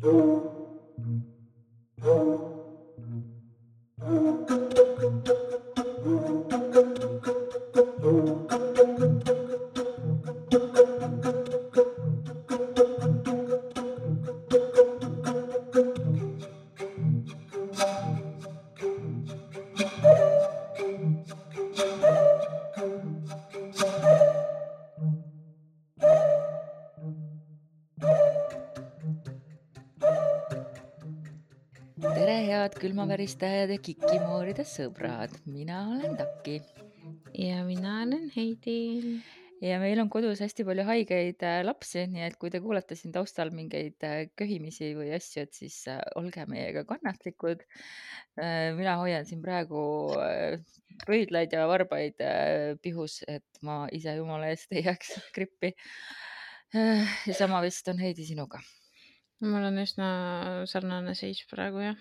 [0.00, 0.49] tere,
[33.00, 36.58] head külmaväristajad ja kikimooride sõbrad, mina olen Taki
[37.32, 39.22] ja mina olen Heidi.
[39.62, 43.12] ja meil on kodus hästi palju haigeid äh, lapsi, nii et kui te kuulete siin
[43.14, 47.64] taustal mingeid äh, köhimisi või asju, et siis äh, olge meiega kannatlikud.
[48.76, 49.80] mina hoian siin praegu
[51.06, 52.20] pöidlaid ja varbaid
[52.82, 55.72] pihus, et ma ise jumala eest ei jääks grippi.
[56.74, 58.60] ja sama vist on Heidi sinuga
[59.40, 60.08] mul on üsna
[60.68, 62.00] sarnane seis praegu jah.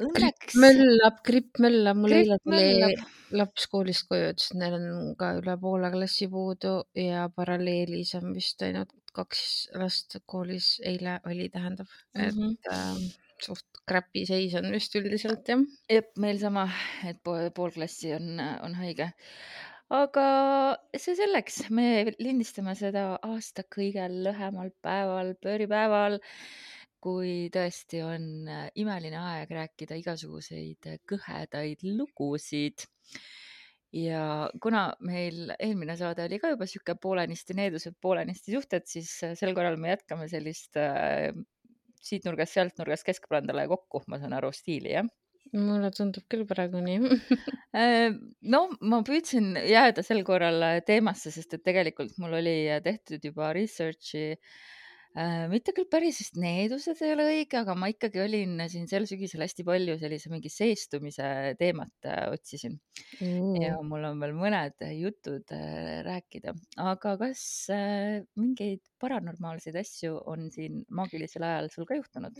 [0.00, 0.54] Õnneks.
[0.62, 2.94] möllab, gripp möllab, mul eile tuli
[3.36, 8.32] laps koolist koju, ütles, et neil on ka üle poole klassi puudu ja paralleelis on
[8.34, 9.42] vist ainult kaks
[9.78, 12.56] last koolis, eile oli, tähendab, et Mhm.
[12.70, 12.96] äh,
[13.42, 15.62] suht crappy seis on vist üldiselt jah.
[15.90, 16.68] jep, meil sama,
[17.04, 19.12] et pool, pool klassi on, on haige.
[19.90, 20.24] aga
[20.96, 26.20] see selleks, me lindistame seda aasta kõige lühemal päeval, pööripäeval,
[27.02, 32.86] kui tõesti on äh, imeline aeg rääkida igasuguseid äh, kõhedaid lugusid.
[33.92, 39.34] ja kuna meil eelmine saade oli ka juba sihuke poolenisti needused, poolenisti suhted, siis äh,
[39.38, 41.32] sel korral me jätkame sellist äh,
[42.00, 45.08] siit nurgast, sealt nurgast keskpõrandale kokku, ma saan aru, stiili, jah?
[45.56, 46.98] mulle tundub küll praegu nii
[48.52, 52.52] no ma püüdsin jääda sel korral teemasse, sest et tegelikult mul oli
[52.84, 54.60] tehtud juba research'i äh,
[55.50, 59.42] mitte küll päris vist needused ei ole õige, aga ma ikkagi olin siin sel sügisel
[59.42, 61.26] hästi palju sellise mingi seestumise
[61.58, 62.76] teemat äh, otsisin
[63.18, 63.88] ja mm.
[63.90, 67.42] mul on veel mõned jutud äh, rääkida, aga kas
[67.74, 72.38] äh, mingeid paranormaalseid asju on siin maagilisel ajal sul ka juhtunud?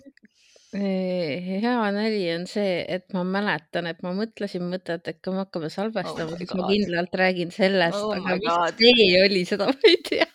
[0.71, 5.67] hea nali on see, et ma mäletan, et ma mõtlesin mõtet, et kui me hakkame
[5.71, 9.91] Oh salvestama, my siis ma kindlalt räägin sellest, Oh aga mis see oli, seda ma
[9.91, 10.31] ei tea.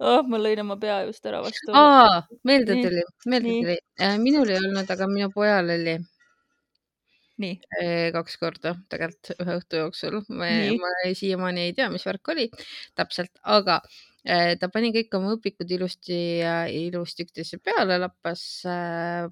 [0.00, 1.72] Oh, ma lõin oma pea just ära vastu.
[1.76, 3.76] aa, meelde tuli, meelde tuli.
[4.22, 5.96] minul ei olnud, aga minu pojal oli
[7.40, 10.20] nii, eh, kaks korda tegelikult ühe õhtu jooksul.
[10.28, 10.50] ma,
[10.82, 12.46] ma ei- siiamaani ei tea, mis värk oli
[12.98, 13.80] täpselt, aga
[14.24, 16.20] eh, ta pani kõik oma õpikud ilusti,
[16.84, 18.44] ilusti üksteise peale, lappas,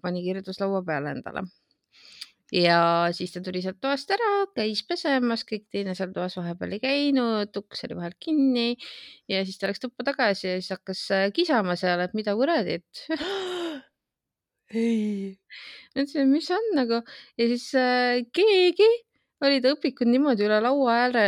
[0.03, 1.45] pani kirjutuslaua peale endale
[2.53, 6.83] ja siis ta tuli sealt toast ära, käis pesemas, kõik teine seal toas vahepeal ei
[6.83, 8.71] käinud, uks oli vahel kinni
[9.29, 13.05] ja siis ta läks tuppa tagasi ja siis hakkas äh, kisama seal, et mida kuradit.
[14.73, 15.37] ei.
[15.95, 18.89] ma ütlesin, mis on nagu ja siis äh, keegi
[19.45, 21.27] oli ta õpikud niimoodi üle laua ääre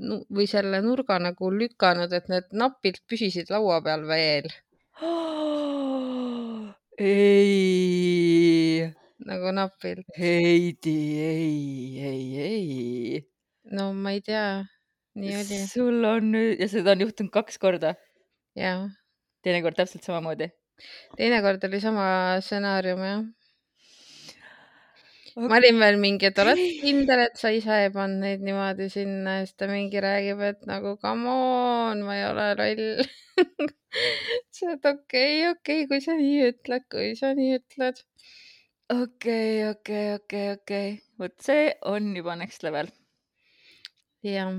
[0.00, 4.48] nu, või selle nurga nagu lükanud, et need napilt püsisid laua peal veel
[6.98, 8.94] ei.
[9.28, 10.06] Nagu napilt.
[10.18, 13.22] Heidi, ei, ei, ei.
[13.76, 14.64] no ma ei tea,
[15.20, 15.60] nii oli.
[15.70, 17.94] sul on nüüd ja seda on juhtunud kaks korda,
[18.58, 18.88] jah,
[19.46, 20.50] teinekord täpselt samamoodi.
[21.16, 22.04] teinekord oli sama
[22.42, 23.24] stsenaarium jah
[25.34, 29.40] ma olin veel mingi, et oled kindel, et sa ise ei pannud neid niimoodi sinna
[29.42, 32.84] siis ta mingi räägib, et nagu come on, ma ei ole loll
[34.54, 37.98] siis et okei okay,, okei okay,, kui sa nii ütled, kui sa nii ütled.
[38.92, 42.90] Okei, okei, okei, okei, vot see on juba next level.
[44.24, 44.50] jah,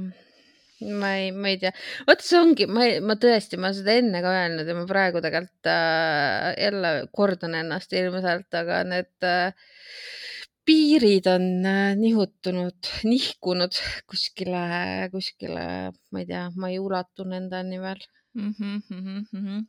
[0.81, 1.71] ma ei, ma ei tea,
[2.07, 5.69] vot see ongi, ma, ma tõesti, ma seda enne ka öelnud ja ma praegu tegelikult
[5.71, 9.73] äh, jälle kordan ennast ilmselt, aga need äh,
[10.65, 14.65] piirid on äh, nihutunud, nihkunud kuskile,
[15.13, 15.65] kuskile,
[16.11, 18.01] ma ei tea, ma ei ulatu nendeni veel
[18.33, 18.53] mm.
[18.57, 19.67] -hmm, mm -hmm.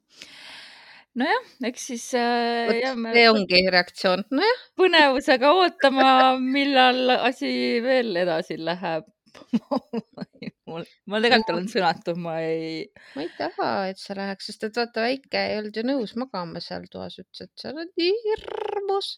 [1.16, 4.65] Nojah, eks siis äh, jääme see ongi reaktsioon, nojah.
[4.78, 6.09] põnevusega ootama,
[6.41, 7.51] millal asi
[7.84, 9.07] veel edasi läheb
[10.71, 12.86] mul, ma tegelikult olen sõnatu, ma ei.
[13.16, 16.63] ma ei taha, et see läheks, sest et vaata, väike ei olnud ju nõus magama
[16.65, 19.13] seal toas, ütles, et seal on nii hirmus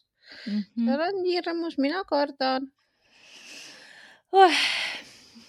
[0.45, 0.89] mm, -hmm.
[0.89, 2.69] seal on nii hirmus, mina kardan
[4.31, 4.63] oh,.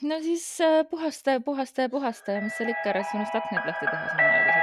[0.02, 3.43] no siis äh, puhasta ja puhasta ja puhasta ja mis seal ikka, ära siis unusta
[3.44, 4.60] aknad lahti teha samal ajal,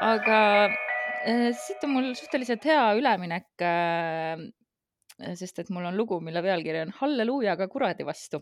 [0.00, 0.38] aga
[1.28, 4.40] äh, siit on mul suhteliselt hea üleminek äh,
[5.36, 8.40] sest et mul on lugu, mille pealkiri on Halleluujaga kuradi vastu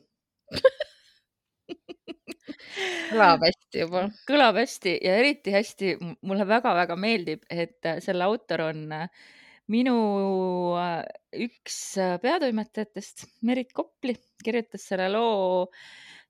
[3.08, 4.04] kõlab hästi juba.
[4.28, 5.96] kõlab hästi ja eriti hästi
[6.28, 8.86] mulle väga-väga meeldib, et selle autor on
[9.72, 9.96] minu
[10.80, 11.02] äh,
[11.44, 11.76] üks
[12.22, 14.14] peatoimetajatest, Merit Kopli,
[14.44, 15.66] kirjutas selle loo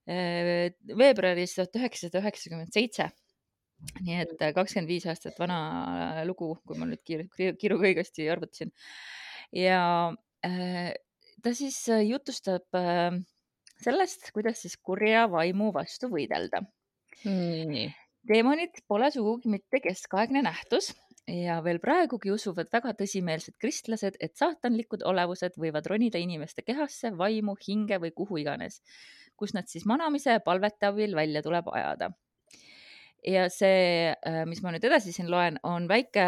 [0.08, 3.10] äh, veebruaris tuhat üheksasada üheksakümmend seitse
[4.02, 8.72] nii et kakskümmend viis aastat vana lugu, kui ma nüüd kiir, kiiruga õigesti arvutasin.
[9.54, 9.80] ja
[10.46, 10.92] äh,
[11.42, 11.78] ta siis
[12.08, 13.18] jutustab äh,
[13.82, 16.64] sellest, kuidas siis kurja vaimu vastu võidelda.
[17.24, 17.88] nii.
[18.28, 20.92] teemonid pole sugugi mitte keskaegne nähtus
[21.28, 27.56] ja veel praegugi usuvad väga tõsimeelsed kristlased, et saatanlikud olevused võivad ronida inimeste kehasse, vaimu,
[27.66, 28.80] hinge või kuhu iganes,
[29.36, 32.10] kus nad siis manamise ja palvete abil välja tuleb ajada
[33.26, 36.24] ja see, äh, mis ma nüüd edasi siin loen, on väike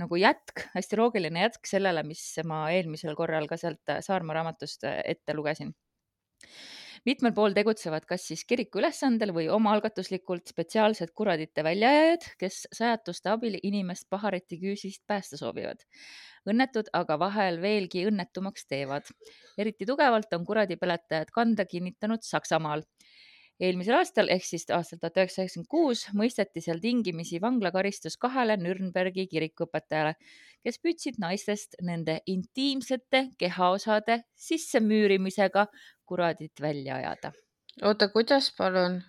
[0.00, 5.00] nagu jätk, hästi loogiline jätk sellele, mis ma eelmisel korral ka sealt Saarma raamatust äh,
[5.14, 5.74] ette lugesin
[7.08, 13.56] mitmel pool tegutsevad kas siis kiriku ülesandel või omaalgatuslikult spetsiaalsed kuradite väljaajajad, kes sajatuste abil
[13.62, 15.80] inimest pahareti küüsist päästa soovivad.
[16.48, 19.08] õnnetud aga vahel veelgi õnnetumaks teevad.
[19.58, 22.82] eriti tugevalt on kuradipeletajad kanda kinnitanud Saksamaal
[23.60, 29.26] eelmisel aastal ehk siis aastal tuhat üheksasada üheksakümmend kuus mõisteti seal tingimisi vanglakaristus kahele Nürnbergi
[29.30, 30.14] kirikuõpetajale,
[30.64, 35.66] kes püüdsid naistest nende intiimsete kehaosade sissemüürimisega
[36.08, 37.32] kuradit välja ajada.
[37.82, 39.02] oota, kuidas palun?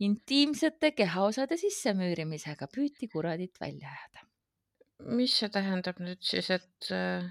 [0.00, 4.28] intiimsete kehaosade sissemüürimisega püüti kuradit välja ajada.
[5.16, 7.24] mis see tähendab nüüd siis, et äh,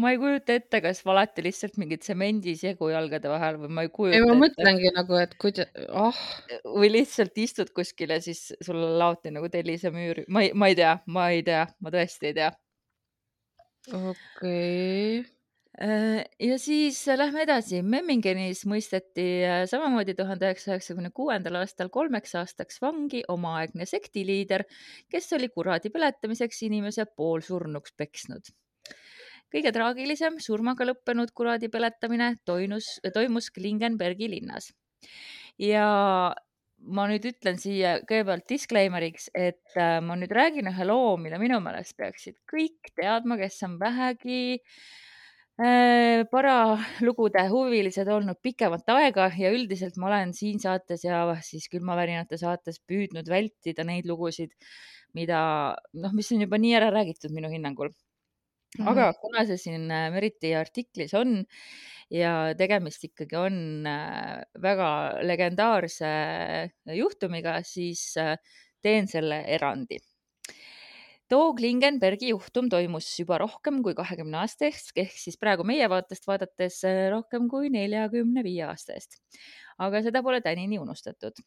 [0.00, 4.18] ma ei kujuta ette, kas valati lihtsalt mingi tsemendisegu jalgade vahel või ma ei kujuta
[4.18, 4.40] ei, ma ette.
[4.42, 5.68] mõtlengi nagu, et kuida-,
[6.04, 6.24] ah.
[6.64, 10.96] või lihtsalt istud kuskil ja siis sulle laoti nagu tellisemüür, ma ei, ma ei tea,
[11.06, 12.50] ma ei tea, ma tõesti ei tea.
[13.92, 15.30] okei okay.
[15.74, 17.80] Äh, ja siis lähme edasi.
[17.82, 24.62] Memmingenis mõisteti äh, samamoodi tuhande üheksasaja üheksakümne kuuendal aastal kolmeks aastaks vangi omaaegne sektiliider,
[25.10, 28.54] kes oli kuradi põletamiseks inimese poolsurnuks peksnud
[29.54, 34.72] kõige traagilisem surmaga lõppenud kuradi põletamine toinus, toimus Klingenbergi linnas.
[35.58, 35.86] ja
[36.84, 41.60] ma nüüd ütlen siia kõigepealt disclaimer'iks, et äh, ma nüüd räägin ühe loo, mille minu
[41.64, 44.58] meelest peaksid kõik teadma, kes on vähegi
[45.62, 52.40] äh, paralugude huvilised olnud pikemat aega ja üldiselt ma olen siin saates ja siis külmavärinate
[52.40, 54.52] saates püüdnud vältida neid lugusid,
[55.14, 55.38] mida
[55.94, 57.94] noh, mis on juba nii ära räägitud minu hinnangul
[58.74, 58.90] Mm -hmm.
[58.90, 61.44] aga kuna see siin äh, Meriti artiklis on
[62.10, 64.88] ja tegemist ikkagi on äh, väga
[65.22, 66.10] legendaarse
[66.98, 68.34] juhtumiga, siis äh,
[68.82, 69.98] teen selle erandi.
[71.28, 76.26] too Klingenbergi juhtum toimus juba rohkem kui kahekümne aasta eest, ehk siis praegu meie vaatest
[76.26, 76.82] vaadates
[77.14, 79.22] rohkem kui neljakümne viie aasta eest.
[79.78, 81.38] aga seda pole tänini unustatud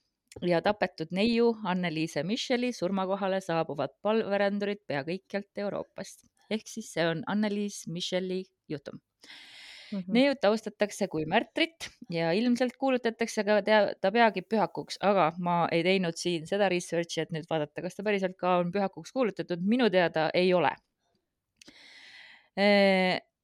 [0.41, 7.23] ja tapetud neiu Anneliise Micheli surmakohale saabuvad palverändurid pea kõikjalt Euroopast ehk siis see on
[7.27, 8.99] Anneliis Micheli juhtum
[9.91, 9.99] mm.
[9.99, 10.13] -hmm.
[10.13, 15.83] neiut austatakse kui märtrit ja ilmselt kuulutatakse ka tea, ta peagi pühakuks, aga ma ei
[15.83, 19.89] teinud siin seda research'i, et nüüd vaadata, kas ta päriselt ka on pühakuks kuulutatud, minu
[19.89, 20.75] teada ei ole
[22.57, 22.67] e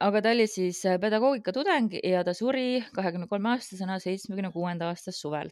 [0.04, 5.14] aga ta oli siis pedagoogika tudeng ja ta suri kahekümne kolme aastasena seitsmekümne kuuenda aasta
[5.16, 5.52] suvel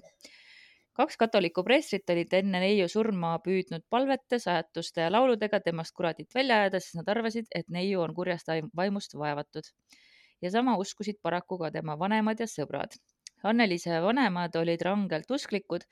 [1.01, 6.61] kaks katoliku preestrit olid enne neiu surma püüdnud palvete, sajatuste ja lauludega temast kuradit välja
[6.61, 9.71] ajada, sest nad arvasid, et neiu on kurjast vaimust vaevatud.
[10.41, 12.95] ja sama uskusid paraku ka tema vanemad ja sõbrad.
[13.43, 15.85] Anneliise vanemad olid rangelt usklikud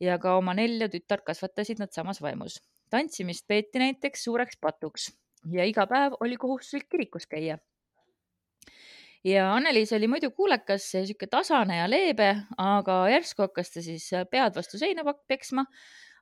[0.00, 2.60] ja ka oma nelja tütart kasvatasid nad samas vaimus.
[2.90, 5.12] tantsimist peeti näiteks suureks patuks
[5.52, 7.58] ja iga päev oli kohustuslik kirikus käia
[9.24, 14.56] ja Anneliis oli muidu kuulekas sihuke tasane ja leebe, aga järsku hakkas ta siis pead
[14.56, 15.64] vastu seina peksma,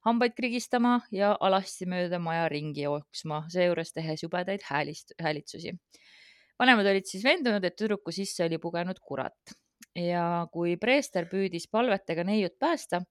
[0.06, 5.74] hambaid krigistama ja alasti mööda maja ringi jooksma, seejuures tehes jubedaid häälist, häälitsusi.
[6.58, 9.54] vanemad olid siis veendunud, et tüdruku sisse oli pugenud kurat
[9.98, 13.02] ja kui preester püüdis palvetega neiut päästa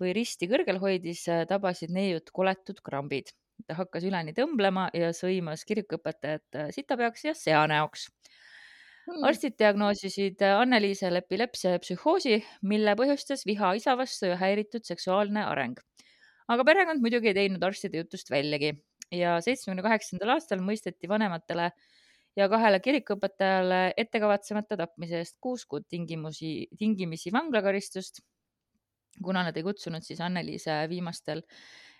[0.00, 3.32] või risti kõrgel hoidis, tabasid neiut koletud krambid.
[3.66, 8.10] ta hakkas üleni tõmblema ja sõimas kirikuõpetajat sitapeaks ja seanäoks.
[9.06, 15.78] Arstid diagnoosisid Anneliisele epilepsia ja psühhoosi, mille põhjustas viha isa vastu ja häiritud seksuaalne areng.
[16.48, 18.72] aga perekond muidugi ei teinud arstide jutust väljagi.
[19.14, 21.70] Ja seitsmekümne kaheksandal aastal mõisteti vanematele
[22.36, 28.20] ja kahele kirikuõpetajale ettekavatsemata tapmise eest kuus kuud tingimusi, tingimisi vanglakaristust,
[29.22, 31.42] kuna nad ei kutsunud siis Anneliise viimastel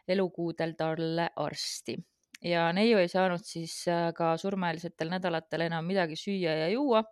[0.09, 1.97] elukuudel talle arsti
[2.45, 7.05] ja neiu ei saanud siis äh, ka surmaeelsetel nädalatel enam midagi süüa ja juua.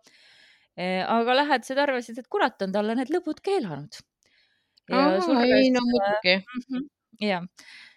[0.75, 3.95] aga lähedased arvasid, et kurat on talle need lõbud keelanud.
[4.91, 6.33] Ei no muidugi.
[6.43, 6.87] Mhm,
[7.23, 7.45] jah,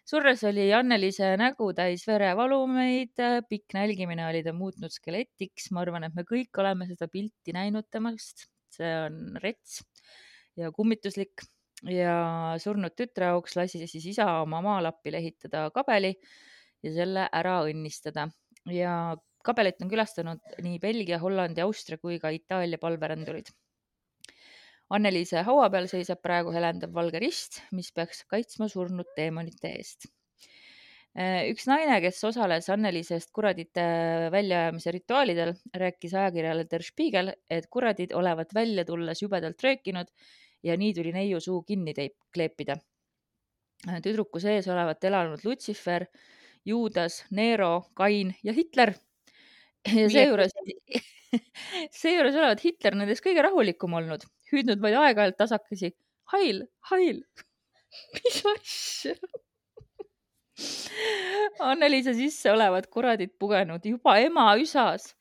[0.08, 3.18] surres oli Anneliise nägu täis verevalumeid,
[3.50, 5.72] pikk nälgimine oli ta muutnud skeletiks.
[5.72, 8.46] ma arvan, et me kõik oleme seda pilti näinud temast.
[8.78, 9.80] see on rets
[10.60, 11.40] ja kummituslik
[11.88, 16.12] ja surnud tütre auks lasi siis isa oma maalappil ehitada kabeli
[16.82, 18.28] ja selle ära õnnistada
[18.72, 23.50] ja kabelit on külastanud nii Belgia, Hollandi, Austria kui ka Itaalia palverändurid.
[24.96, 30.08] Anneliise haua peal seisab praegu helendav valge rist, mis peaks kaitsma surnud teemonite eest.
[31.18, 33.84] üks naine, kes osales Anneliisest kuradite
[34.32, 40.12] väljaajamise rituaalidel, rääkis ajakirjale Der Spiegel, et kuradid olevat välja tulles jubedalt röökinud
[40.62, 41.94] ja nii tuli neiu suu kinni
[42.32, 42.78] kleepida.
[44.02, 46.06] tüdruku sees olevat elanud Lutsifer,
[46.68, 48.94] Juudas, Nero, Kain ja Hitler.
[49.88, 50.52] ja seejuures,
[52.02, 55.94] seejuures olevat Hitler nendest kõige rahulikum olnud, hüüdnud vaid aeg-ajalt tasakesi
[56.32, 57.22] Heil, Heil.
[58.18, 59.14] mis asja?
[61.62, 65.12] Anneliise sisse olevat kuradid pugenud juba ema üsas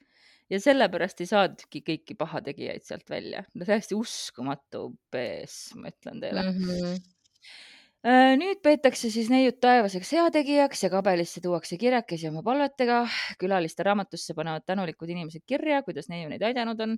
[0.50, 3.44] ja sellepärast ei saadudki kõiki pahategijaid sealt välja.
[3.54, 6.58] no täiesti uskumatu pees, ma ütlen teile mm.
[6.64, 6.98] -hmm.
[8.06, 13.08] Nüüd peetakse siis neiut taevaseks heategijaks ja kabelisse tuuakse kirjakesi oma palvetega.
[13.40, 16.98] külaliste raamatusse panevad tänulikud inimesed kirja, kuidas neiu neid aidanud on.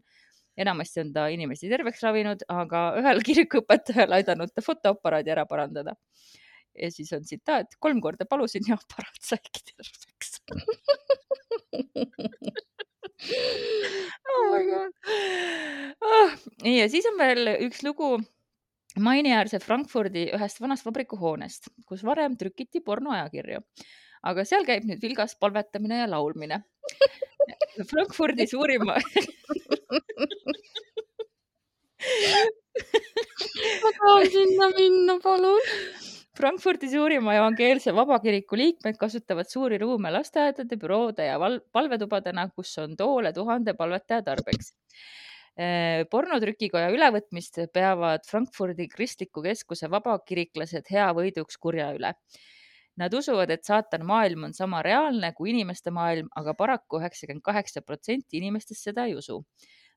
[0.58, 5.96] enamasti on ta inimesi terveks ravinud, aga ühel kirikuõpetajal aidanud ta fotoaparaadi ära parandada.
[6.75, 10.41] ja siis on tsitaat, kolm korda palusin ja aparaat saigi terveks
[14.29, 14.91] oh my god
[16.01, 16.32] oh,.
[16.63, 18.20] ja siis on veel üks lugu
[18.98, 23.60] Maini-äärse Frankfurdi ühest vanast vabrikuhoonest, kus varem trükiti pornoajakirju,
[24.31, 26.63] aga seal käib nüüd vilgas palvetamine ja laulmine.
[27.91, 28.96] Frankfurdi suurima
[33.84, 35.62] ma tahan sinna minna, palun
[36.39, 41.36] Frankfurdi suurima evangeelse vabakiriku liikmed kasutavad suuri ruume lasteaedade, büroode ja
[41.75, 44.72] palvetubadena, kus on toole tuhande palvetaja tarbeks.
[45.59, 52.13] Äh, pornotrükikoja ülevõtmist peavad Frankfurdi kristliku keskuse vabakiriklased hea võiduks kurja üle.
[52.99, 57.83] Nad usuvad, et saatan maailm on sama reaalne kui inimeste maailm, aga paraku üheksakümmend kaheksa
[57.83, 59.41] protsenti inimestest seda ei usu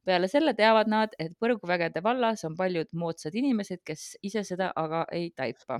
[0.04, 5.04] peale selle teavad nad, et põrguvägede vallas on paljud moodsad inimesed, kes ise seda aga
[5.14, 5.78] ei taipa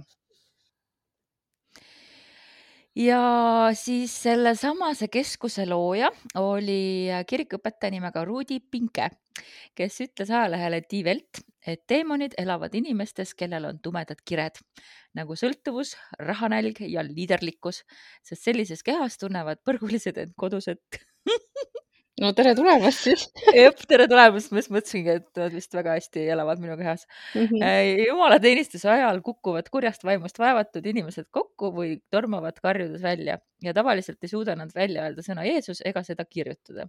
[2.96, 9.08] ja siis sellesamase keskuse looja oli kirikuõpetaja nimega Rudi Pinke,
[9.78, 14.58] kes ütles ajalehele Die Welt, et teemonid elavad inimestes, kellel on tumedad kired
[15.16, 17.82] nagu sõltuvus, rahanälg ja liiderlikkus,
[18.25, 21.02] sest sellises kehas tunnevad põrgulised end kodused
[22.21, 23.25] no tere tulemast siis
[23.57, 27.47] jah, tere tulemast, ma just mõtlesingi, et nad vist väga hästi elavad minu kehas mm.
[27.49, 28.02] -hmm.
[28.07, 34.33] jumalateenistuse ajal kukuvad kurjast vaimust vaevatud inimesed kokku või tormavad karjudes välja ja tavaliselt ei
[34.35, 36.88] suuda nad välja öelda sõna Jeesus ega seda kirjutada.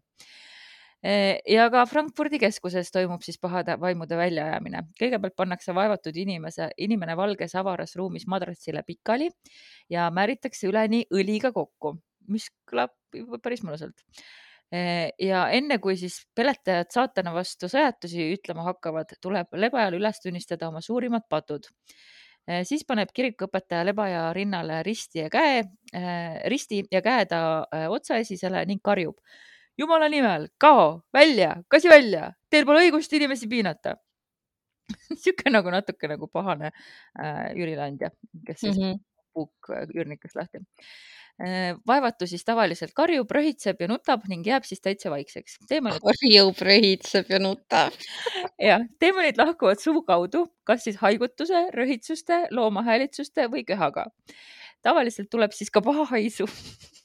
[1.04, 4.86] Äh, ja ka Frankfurdi keskuses toimub siis pahade vaimude väljaajamine.
[5.00, 9.30] kõigepealt pannakse vaevatud inimese, inimene valges avaras ruumis madratsile pikali
[9.90, 12.96] ja määritakse üleni õliga kokku, mis kõlab
[13.44, 14.00] päris mõnusalt
[14.72, 20.82] ja enne kui siis peletajad saatana vastu sõjatusi ütlema hakkavad, tuleb lebajal üles tunnistada oma
[20.82, 21.68] suurimad patud.
[22.44, 25.62] Eh, siis paneb kirikuõpetaja lebaja rinnale risti ja käe,
[25.96, 27.40] eh, risti ja käe ta
[27.90, 29.18] otsaesisele ning karjub.
[29.78, 33.96] jumala nimel, kao välja, kasi välja, teil pole õigust inimesi piinata
[35.24, 38.12] sihuke nagu natuke nagu pahane äh, Jüri Landja,
[38.46, 39.00] kes siis mm -hmm.
[39.34, 40.62] puuk üürnikest lahti
[41.88, 45.58] vaevatu siis tavaliselt karjub, röhitseb ja nutab ning jääb siis täitsa vaikseks.
[45.70, 47.94] karjub, röhitseb ja nutab
[48.70, 54.06] jah, teemonid lahkuvad suu kaudu, kas siis haigutuse, röhitsuste, loomahäälitsuste või köhaga.
[54.82, 56.46] tavaliselt tuleb siis ka paha haisu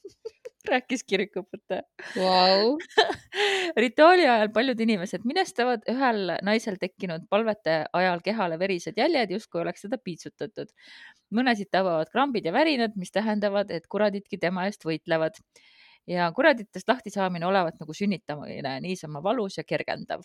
[0.73, 1.83] rääkis kirikuõpetaja
[2.23, 2.77] wow.
[3.77, 9.87] rituaali ajal paljud inimesed minestavad ühel naisel tekkinud palvete ajal kehale verised jäljed, justkui oleks
[9.87, 10.73] teda piitsutatud.
[11.35, 15.41] mõnesid tabavad krambid ja värinad, mis tähendavad, et kuradidki tema eest võitlevad
[16.09, 20.25] ja kuraditest lahtisaamine olevat nagu sünnitamine, niisama valus ja kergendav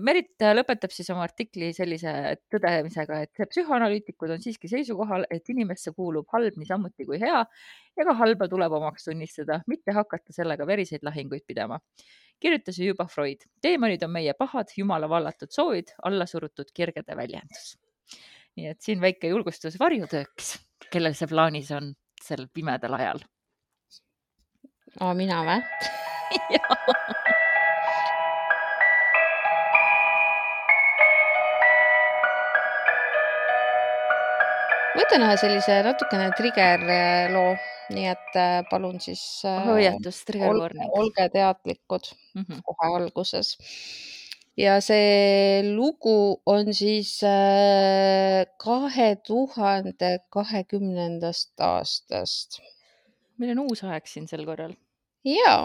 [0.00, 2.12] Merit lõpetab siis oma artikli sellise
[2.52, 8.14] tõdemisega, et psühhoanalüütikud on siiski seisukohal, et inimesse kuulub halb niisamuti kui hea ja ka
[8.22, 11.80] halba tuleb omaks tunnistada, mitte hakata sellega veriseid lahinguid pidama.
[12.40, 13.44] kirjutas ju juba Freud.
[13.60, 17.76] teemonid on meie pahad, jumala vallatud soovid, allasurutud kirgede väljendus.
[18.56, 20.56] nii et siin väike julgustus varjutööks,
[20.90, 21.92] kellel see plaanis on
[22.22, 23.20] sel pimedal ajal
[25.14, 25.60] mina või?
[35.00, 37.54] võtan ühe sellise natukene trigger äh, loo,
[37.94, 40.90] nii et äh, palun siis äh, hoiatus, trigger warning.
[40.96, 42.60] olge teadlikud Mhm.
[42.66, 43.56] kohe alguses.
[44.56, 47.12] ja see lugu on siis
[48.64, 52.60] kahe tuhande kahekümnendast aastast
[53.38, 54.74] meil on uus aeg siin sel korral.
[55.24, 55.56] ja,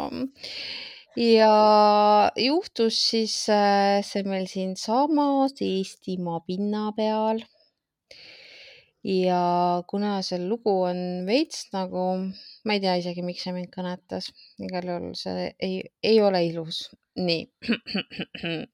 [1.19, 3.35] ja juhtus siis
[4.11, 7.43] see meil siinsamas Eestimaa pinna peal.
[9.05, 9.39] Ja
[9.87, 12.05] kuna see lugu on veits nagu,
[12.65, 14.31] ma ei tea isegi, miks see mind kõnetas,
[14.65, 16.85] igal juhul see ei, ei ole ilus.
[17.15, 17.45] nii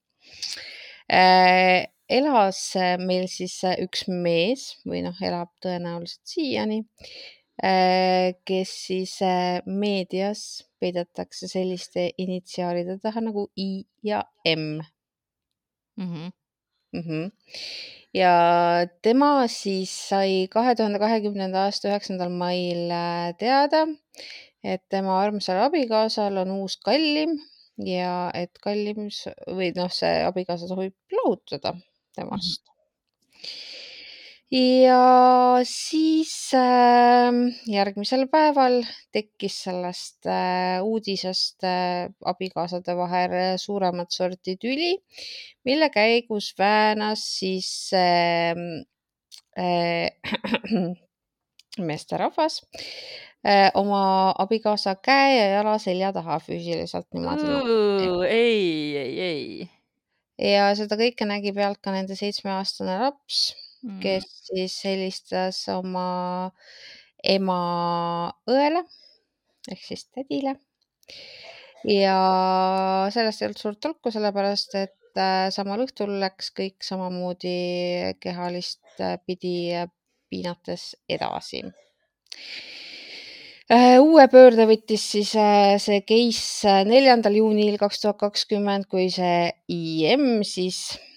[1.14, 1.84] äh,.
[2.10, 2.62] elas
[3.00, 6.80] meil siis üks mees või noh, elab tõenäoliselt siiani
[7.62, 14.82] äh,, kes siis äh, meedias peidetakse selliste initsiaalide taha nagu I ja M
[16.02, 16.41] Mhm.
[16.94, 17.02] mm.
[17.02, 17.32] -hmm.
[18.14, 18.34] ja
[19.02, 23.86] tema siis sai kahe tuhande kahekümnenda aasta üheksandal mail äh, teada,
[24.64, 27.40] et tema armsal abikaasal on uus kallim
[27.86, 29.08] ja et kallim
[29.48, 31.76] või noh, see abikaasa soovib lahutada
[32.16, 32.71] temast.
[34.52, 37.32] Ja siis äh,
[37.72, 38.82] järgmisel päeval
[39.16, 44.98] tekkis sellest äh, uudisest äh, abikaasade vahel suuremat sorti tüli,
[45.64, 48.56] mille käigus väänas siis äh,
[49.60, 50.12] äh,
[51.80, 52.62] meesterahvas
[53.74, 58.28] oma abikaasa käe ja jala selja taha füüsiliselt niimoodi.
[58.28, 59.70] ei, ei, ei.
[60.52, 63.40] ja seda kõike nägi pealt ka nende seitsmeaastane laps,
[63.82, 63.98] Mm.
[64.04, 66.52] kes siis helistas oma
[67.26, 67.62] ema
[68.50, 68.84] õele
[69.72, 70.56] ehk siis tädile.
[71.90, 72.18] ja
[73.14, 79.18] sellest ei olnud suurt tolku, sellepärast et äh, samal õhtul läks kõik samamoodi kehalist äh,
[79.26, 79.90] pidi äh,
[80.30, 81.64] piinates edasi.
[84.02, 89.50] uue pöörde võttis siis äh, see case äh, neljandal juunil kaks tuhat kakskümmend, kui see
[89.74, 91.11] IM siis äh,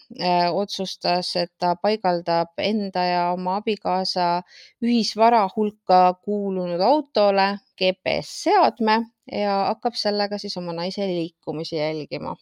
[0.53, 4.43] otsustas, et ta paigaldab enda ja oma abikaasa
[4.83, 7.49] ühisvara hulka kuulunud autole
[7.79, 9.01] GPS-seadme
[9.33, 12.37] ja hakkab sellega siis oma naise liikumisi jälgima.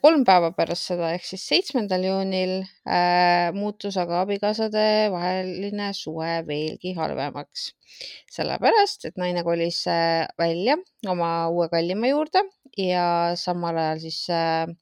[0.00, 2.52] kolm päeva pärast seda ehk siis seitsmendal juunil
[2.88, 7.66] äh, muutus aga abikaasade vaheline suhe veelgi halvemaks,
[8.32, 12.46] sellepärast et naine kolis äh, välja oma uue kallima juurde
[12.80, 14.81] ja samal ajal siis äh, äh,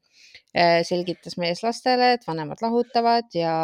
[0.82, 3.54] selgitas mees lastele, et vanemad lahutavad ja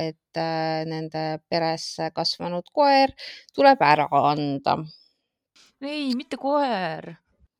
[0.00, 3.12] et äh, nende peres kasvanud koer
[3.54, 4.78] tuleb ära anda
[5.80, 7.14] ei, mitte koer.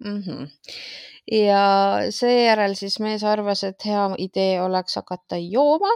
[0.04, 0.22] mm.
[0.22, 0.48] -hmm.
[1.32, 5.92] ja seejärel siis mees arvas, et hea idee oleks hakata jooma.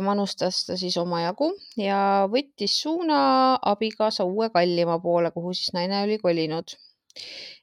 [0.00, 6.18] manustas ta siis omajagu ja võttis suuna abikaasa uue kallima poole, kuhu siis naine oli
[6.18, 6.72] kolinud.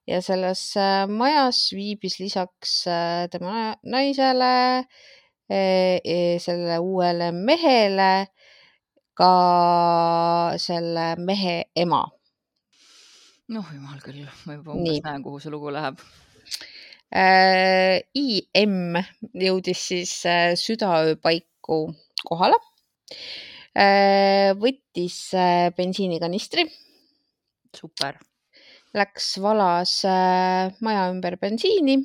[0.07, 4.53] Ja selles äh, majas viibis lisaks äh, tema na- naisele,
[5.49, 8.11] sellele uuele mehele
[9.17, 9.33] ka
[10.61, 12.03] selle mehe ema
[13.49, 16.01] noh, jumal küll, ma juba umbes näen, kuhu see lugu läheb.
[17.09, 17.97] äh,.
[18.13, 18.99] IM
[19.33, 21.81] jõudis siis äh, südaöö paiku
[22.29, 22.59] kohale
[23.73, 24.53] äh,.
[24.61, 26.67] võttis äh, bensiinikanistri,
[27.75, 28.21] super.
[28.97, 31.99] Läks valas äh, maja ümber bensiini,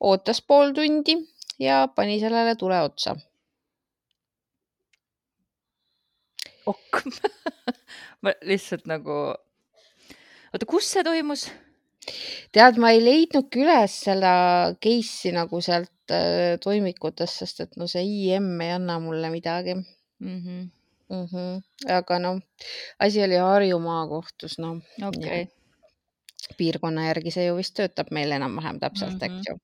[0.00, 1.18] ootas pool tundi
[1.60, 3.16] ja pani sellele tule otsa.
[6.66, 7.02] ok.
[8.22, 9.18] ma lihtsalt nagu,
[10.52, 11.48] oota, kus see toimus?
[12.54, 14.32] tead, ma ei leidnudki üles seda
[14.84, 20.38] case'i nagu sealt äh, toimikutest, sest et no see IM ei anna mulle midagi mm.
[20.40, 20.62] -hmm.
[21.08, 21.26] mm.
[21.30, 21.62] -hmm.
[21.98, 22.40] aga noh,
[22.98, 25.46] asi oli Harju maakohtus, noh okei,
[26.58, 29.32] piirkonna järgi see ju vist töötab meil enam-vähem täpselt mm, Mhm.
[29.32, 29.40] -hmm.
[29.40, 29.54] eks ju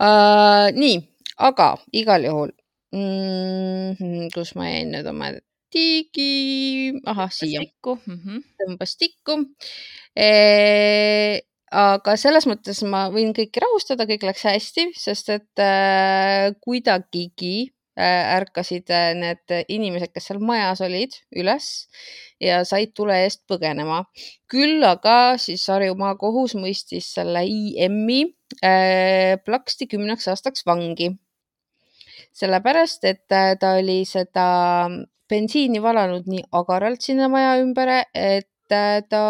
[0.00, 0.68] uh,.
[0.82, 1.00] nii,
[1.38, 2.52] aga igal juhul
[2.92, 5.32] mm, -hmm, kus ma jäin nüüd oma
[5.74, 8.20] digi, ahah, siia mm.
[8.20, 8.44] -hmm.
[8.60, 9.40] tõmbas tikku
[10.16, 10.30] e.
[11.74, 18.90] aga selles mõttes ma võin kõiki rahustada, kõik läks hästi, sest et äh, kuidagigi ärkasid
[18.90, 21.86] äh, need inimesed, kes seal majas olid, üles
[22.42, 24.04] ja said tule eest põgenema.
[24.50, 28.24] küll aga siis Harju maakohus mõistis selle IM-i
[28.62, 31.14] äh, plaksti kümneks aastaks vangi.
[32.34, 34.90] sellepärast, et äh, ta oli seda
[35.30, 39.24] bensiini valanud nii agaralt sinna maja ümber, et äh, ta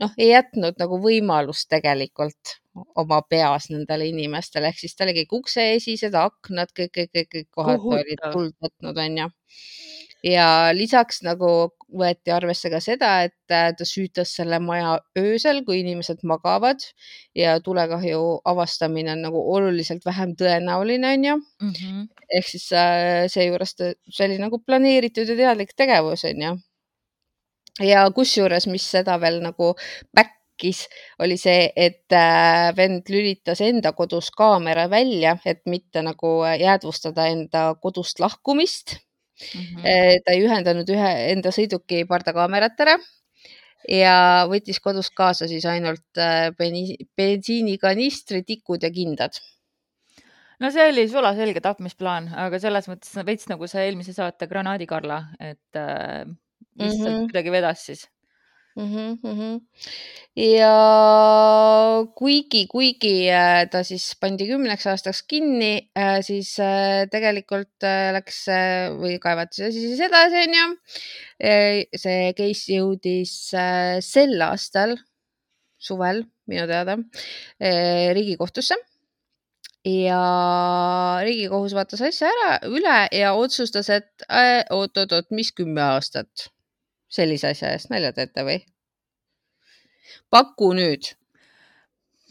[0.00, 2.58] noh, ei jätnud nagu võimalust tegelikult
[2.96, 7.48] oma peas nendele inimestele, ehk siis tal oli kõik ukseesised, aknad, kõik, kõik, kõik, kõik
[7.50, 8.32] kohad olid Kohutav.
[8.32, 9.28] tuld võtnud, onju.
[10.24, 15.80] ja lisaks nagu võeti arvesse ka seda, et äh, ta süütas selle maja öösel, kui
[15.80, 16.82] inimesed magavad
[17.34, 22.08] ja tulekahju avastamine on nagu oluliselt vähem tõenäoline, onju Mhm.
[22.34, 26.58] ehk siis äh, seejuures ta, see oli nagu planeeritud ja teadlik tegevus, onju.
[27.80, 29.74] ja kusjuures, mis seda veel nagu
[30.58, 30.88] back'is,
[31.22, 37.28] oli see, et äh, vend lülitas enda kodus kaamera välja, et mitte nagu äh, jäädvustada
[37.30, 38.98] enda kodust lahkumist
[39.38, 39.84] Mhm.
[39.86, 42.96] Eh, ta ei ühendanud ühe enda sõiduki pardakaamerat ära
[43.88, 44.14] ja
[44.50, 46.18] võttis kodust kaasa siis ainult
[46.58, 49.38] bensiinikanistri, tikud ja kindad.
[50.58, 55.78] no see oli sulaselge tapmisplaan, aga selles mõttes veits nagu see eelmise saate Granaadi-Karla, et
[55.78, 56.26] äh,
[56.74, 57.14] lihtsalt mm.
[57.14, 57.30] -hmm.
[57.30, 58.08] kuidagi vedas siis.
[58.78, 59.18] Mm.
[59.22, 59.60] -hmm.
[60.36, 60.74] ja
[62.14, 65.90] kuigi, kuigi äh, ta siis pandi kümneks aastaks kinni,
[66.22, 70.66] siis äh, tegelikult äh, läks äh, või kaevati see siis edasi, onju.
[72.02, 74.96] see case jõudis äh, sel aastal,
[75.78, 76.96] suvel minu teada,
[77.60, 78.78] Riigikohtusse
[79.84, 80.20] ja
[81.26, 84.26] Riigikohus vaatas asja ära, üle ja otsustas, et
[84.74, 86.48] oot-oot-oot, mis kümme aastat
[87.08, 88.58] sellise asja eest nalja teete või?
[90.32, 91.14] paku nüüd.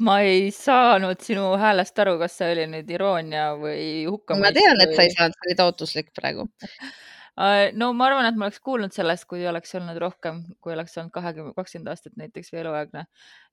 [0.05, 4.45] ma ei saanud sinu häälest aru, kas see oli nüüd iroonia või hukkamõist.
[4.45, 6.45] ma tean, et sa ei saanud, sa olid ootuslik praegu.
[7.81, 11.13] no ma arvan, et ma oleks kuulnud sellest, kui oleks olnud rohkem, kui oleks olnud
[11.15, 13.07] kahekümne, kakskümmend aastat näiteks või eluaegne.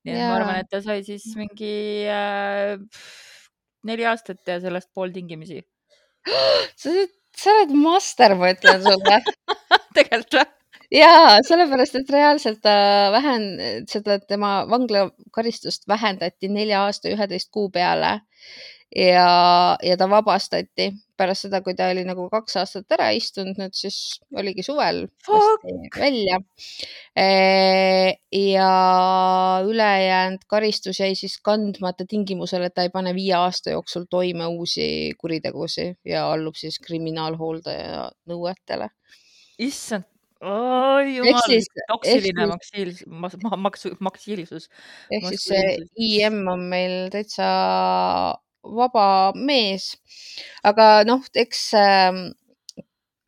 [0.04, 0.28] nii et ja.
[0.28, 1.74] ma arvan, et ta sai siis mingi
[2.12, 2.76] äh,
[3.88, 5.62] neli aastat ja sellest pool tingimisi.
[6.80, 9.20] sa oled, sa oled master, ma ütlen sulle
[9.96, 10.52] tegelikult või?
[10.94, 12.74] Ja sellepärast, et reaalselt ta
[13.14, 18.20] vähen-, seda tema vanglakaristust vähendati nelja aasta üheteist kuu peale
[18.94, 23.74] ja, ja ta vabastati pärast seda, kui ta oli nagu kaks aastat ära istunud, nüüd
[23.76, 23.98] siis
[24.34, 25.04] oligi suvel
[25.98, 26.40] välja.
[28.34, 28.70] ja
[29.66, 34.88] ülejäänud karistus jäi siis kandmata tingimusel, et ta ei pane viie aasta jooksul toime uusi
[35.18, 38.90] kuritegusid ja allub siis kriminaalhooldaja nõuetele.
[39.58, 40.13] issand
[40.44, 41.56] oi jumal,
[41.88, 44.68] toksiline maksiilis, maksu, maksiilisus.
[45.10, 45.74] ehk siis see
[46.08, 47.48] IM on meil täitsa
[48.64, 49.92] vaba mees,
[50.64, 52.24] aga noh, eks äh,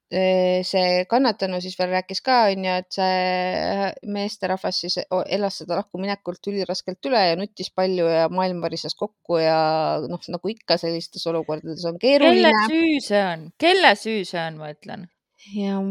[0.06, 5.00] see kannatanu siis veel rääkis ka, onju, et see meesterahvas siis
[5.34, 9.58] elas seda lahkuminekult üliraskelt üle ja nuttis palju ja maailm varises kokku ja
[10.06, 12.54] noh, nagu ikka sellistes olukordades on keeruline.
[12.54, 15.08] kelle süü see on, kelle süü see on, ma ütlen?
[15.54, 15.90] Jah.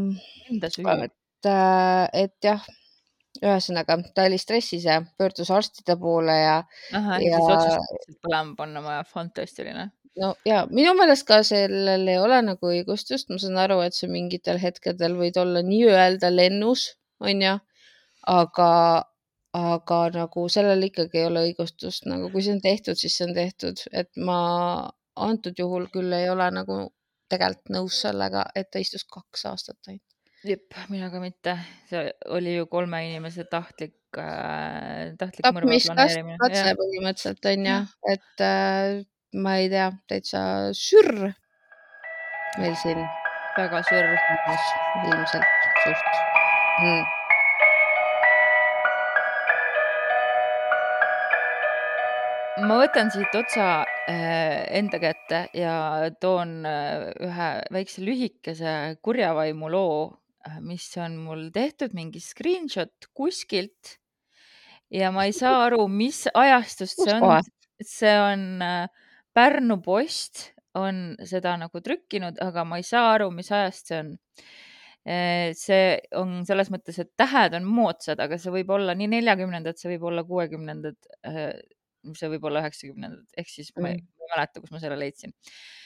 [0.50, 0.86] Enda süü.
[1.04, 1.48] et,
[2.24, 2.66] et jah,
[3.42, 6.56] ühesõnaga ta oli stressis ja pöördus arstide poole ja.
[6.96, 9.90] ahah, ja siis otsustasid põlema panna maja, fantastiline
[10.20, 14.08] no ja minu meelest ka sellel ei ole nagu õigustust, ma saan aru, et sa
[14.10, 16.88] mingitel hetkedel võid olla nii-öelda lennus,
[17.20, 17.56] onju,
[18.32, 18.70] aga,
[19.56, 23.34] aga nagu sellel ikkagi ei ole õigustust, nagu kui see on tehtud, siis see on
[23.36, 24.38] tehtud, et ma
[25.28, 26.80] antud juhul küll ei ole nagu
[27.32, 30.04] tegelikult nõus sellega, et ta istus kaks aastat ainult.
[30.46, 31.56] jep, mina ka mitte,
[31.90, 36.22] see oli ju kolme inimese tahtlik äh,, tahtlik tapmiskatse
[36.78, 37.76] põhimõtteliselt onju,
[38.14, 39.02] et äh,
[39.42, 40.42] ma ei tea, täitsa
[40.76, 41.28] sürr
[42.60, 43.02] meil siin.
[43.56, 44.10] väga sürr.
[45.08, 46.18] ilmselt suht
[46.82, 47.25] mm..
[52.64, 58.72] Ma võtan siit otsa äh, enda kätte ja toon äh, ühe väikse lühikese
[59.04, 59.98] kurjavaimu loo,
[60.46, 63.98] äh, mis on mul tehtud mingi screenshot kuskilt.
[64.90, 67.52] ja ma ei saa aru, mis ajastust see on.
[67.82, 68.46] see on
[69.36, 74.14] Pärnu Post on seda nagu trükkinud, aga ma ei saa aru, mis ajast see on
[75.54, 75.82] see
[76.18, 80.08] on selles mõttes, et tähed on moodsad, aga see võib olla nii neljakümnendad, see võib
[80.08, 80.96] olla kuuekümnendad
[82.14, 85.34] see võib olla üheksakümnendad, ehk siis ma ei, ma ei mäleta, kus ma selle leidsin.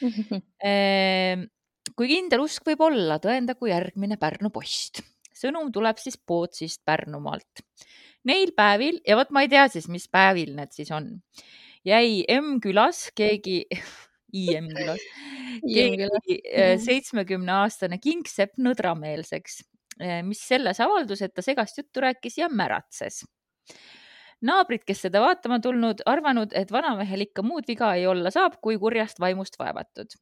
[1.96, 5.02] Kui kindel usk võib olla, tõendagu järgmine Pärnu Post.
[5.40, 7.64] sõnum tuleb siis Pootsist Pärnumaalt.
[8.28, 11.08] Neil päevil ja vot ma ei tea siis, mis päevil need siis on,
[11.88, 13.62] jäi M-külas keegi
[14.36, 15.02] IM külas,
[15.64, 16.36] keegi
[16.86, 19.62] seitsmekümne aastane kingsepp nõdrameelseks,
[20.28, 23.24] mis selles avaldus, et ta segast juttu rääkis ja märatses
[24.46, 28.78] naabrid, kes seda vaatama tulnud, arvanud, et vanamehel ikka muud viga ei olla saab, kui
[28.80, 30.16] kurjast vaimust vaevatud.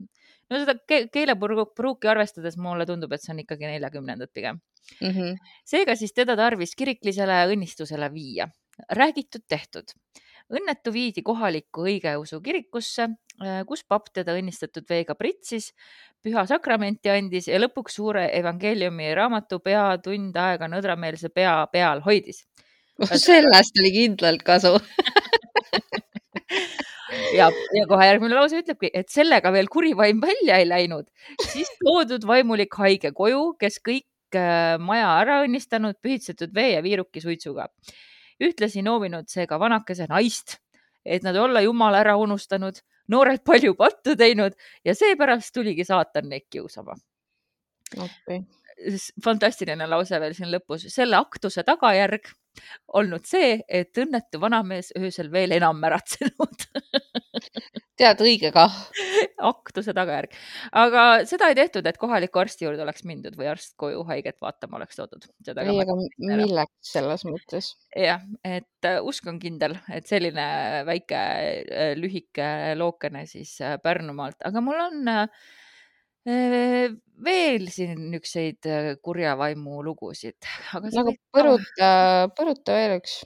[0.51, 4.59] no seda ke keelepruuki arvestades mulle tundub, et see on ikkagi neljakümnendad pigem
[5.01, 5.11] mm.
[5.11, 5.37] -hmm.
[5.65, 8.49] seega siis teda tarvis kiriklisele õnnistusele viia.
[8.93, 9.95] räägitud-tehtud.
[10.49, 13.09] õnnetu viidi kohalikku õigeusu kirikusse,
[13.67, 15.75] kus papp teda õnnistatud veega pritsis,
[16.23, 22.47] püha sakramenti andis ja lõpuks suure evangeeliumi raamatu pea tund aega nõdrameelse pea peal hoidis
[23.07, 24.77] sellest oli kindlalt kasu.
[27.33, 31.07] Ja, ja kohe järgmine lause ütlebki, et sellega veel kuri vaim välja ei läinud,
[31.53, 37.21] siis toodud vaimulik haige koju, kes kõik äh, maja ära õnnistanud, pühitsetud vee ja viiruki
[37.25, 37.69] suitsuga.
[38.45, 40.59] ühtlasi noominud seega vanakese naist,
[41.05, 42.77] et nad olla jumala ära unustanud,
[43.09, 46.97] noored palju pattu teinud ja seepärast tuligi saatan neid kiusama.
[47.97, 48.45] Okay..
[49.25, 52.29] fantastiline lause veel siin lõpus, selle aktuse tagajärg
[52.99, 56.67] olnud see, et õnnetu vanamees öösel veel enam märatsenud
[57.99, 58.75] tead, õige kah.
[59.49, 60.35] aktuse tagajärg,
[60.79, 64.79] aga seda ei tehtud, et kohaliku arsti juurde oleks mindud või arst koju haiget vaatama
[64.81, 65.29] oleks toodud.
[65.47, 67.73] ei, aga milleks selles mõttes?
[67.95, 70.49] jah, et uh, usk on kindel, et selline
[70.89, 75.49] väike uh, lühike lookene siis Pärnumaalt, aga mul on uh,
[76.29, 78.69] veel siin niisuguseid
[79.05, 80.39] kurja vaimu lugusid,
[80.77, 81.91] aga nagu põruta,
[82.37, 83.21] põruta veel üks.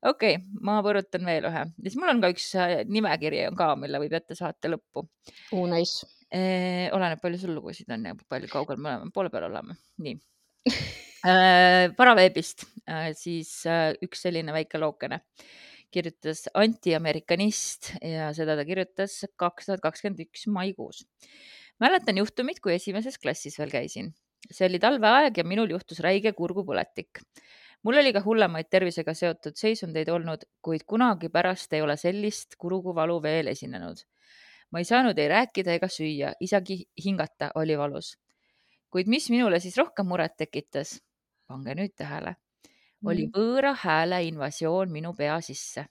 [0.00, 2.48] okei okay,, ma põrutan veel ühe, siis mul on ka üks
[2.88, 5.04] nimekiri on ka, mille võib ette saate lõppu.
[5.52, 6.08] oo, nice.
[6.30, 10.18] oleneb, palju sul lugusid on ja palju kaugel me oleme, poole peal oleme, nii
[11.98, 12.64] Paraveebist
[13.18, 13.50] siis
[14.00, 15.20] üks selline väike lookene
[15.92, 21.02] kirjutas antiamerikanist ja seda ta kirjutas kaks tuhat kakskümmend üks maikuus
[21.80, 24.12] mäletan juhtumit, kui esimeses klassis veel käisin.
[24.50, 27.20] see oli talveaeg ja minul juhtus räige kurgupõletik.
[27.82, 33.22] mul oli ka hullemaid tervisega seotud seisundeid olnud, kuid kunagi pärast ei ole sellist kurguvalu
[33.22, 34.04] veel esinenud.
[34.70, 38.16] ma ei saanud ei rääkida ega süüa, isegi hingata oli valus.
[38.90, 41.00] kuid mis minule siis rohkem muret tekitas,
[41.46, 42.36] pange nüüd tähele,
[43.04, 43.32] oli mm.
[43.32, 45.86] võõra hääle invasioon minu pea sisse.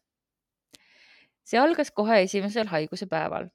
[1.44, 3.50] see algas kohe esimesel haiguse päeval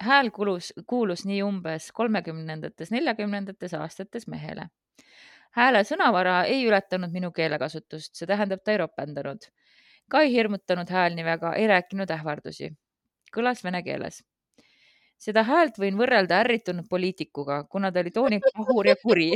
[0.00, 4.68] hääl kulus, kuulus nii umbes kolmekümnendates, neljakümnendates aastates mehele.
[5.50, 9.48] hääle sõnavara ei ületanud minu keelekasutust, see tähendab, ta ei ropendanud.
[10.10, 12.70] ka ei hirmutanud hääl nii väga, ei rääkinud ähvardusi.
[13.36, 14.22] kõlas vene keeles.
[15.18, 19.32] seda häält võin võrrelda ärritunud poliitikuga, kuna ta oli tooni pahur ja kuri.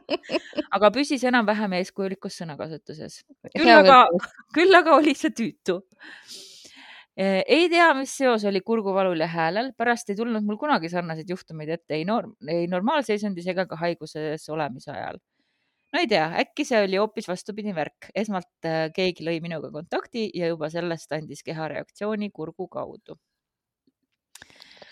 [0.76, 3.24] aga püsis enam-vähem eeskujulikus sõnakasutuses.
[3.56, 4.06] küll aga,
[4.54, 5.82] küll aga oli see tüütu
[7.20, 11.72] ei tea, mis seos oli kurguvalul ja häälel, pärast ei tulnud mul kunagi sarnaseid juhtumeid
[11.76, 15.18] ette ei norm, ei normaalseisundis ega ka haiguses olemise ajal.
[15.92, 20.30] no ei tea, äkki see oli hoopis vastupidi värk, esmalt äh, keegi lõi minuga kontakti
[20.34, 23.18] ja juba sellest andis keha reaktsiooni kurgu kaudu.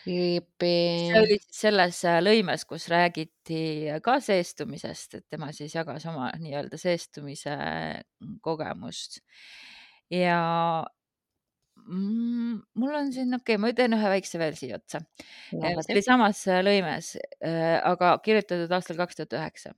[0.04, 3.62] see oli siis selles äh, lõimes, kus räägiti
[4.04, 7.56] ka seestumisest, et tema siis jagas oma nii-öelda seestumise
[8.44, 9.22] kogemust
[10.12, 10.84] ja
[11.88, 12.60] mm,?
[12.78, 15.74] mul on siin, okei okay,, ma teen ühe väikse veel siia otsa no,.
[15.82, 19.74] see oli samas äh, lõimes, äh, aga kirjutatud aastal kaks tuhat üheksa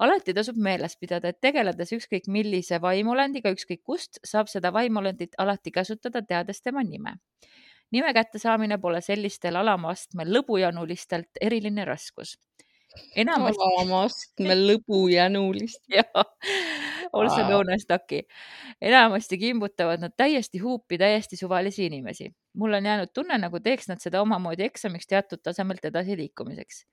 [0.00, 5.72] alati tasub meeles pidada, et tegeledes ükskõik millise vaimuolendiga, ükskõik kust, saab seda vaimulendit alati
[5.74, 7.18] käsutada, teades tema nime.
[7.92, 12.36] nime kättesaamine pole sellistel alama astmel lõbujanulistelt eriline raskus
[13.16, 13.62] enamasti.
[13.66, 15.82] alama astmel lõbujänulist.
[15.96, 16.24] jah,
[17.12, 18.22] also known as Ducky.
[18.80, 22.30] enamasti kimbutavad nad täiesti huupi täiesti suvalisi inimesi.
[22.54, 26.84] mul on jäänud tunne, nagu teeks nad seda omamoodi eksamiks teatud tasemelt edasiliikumiseks.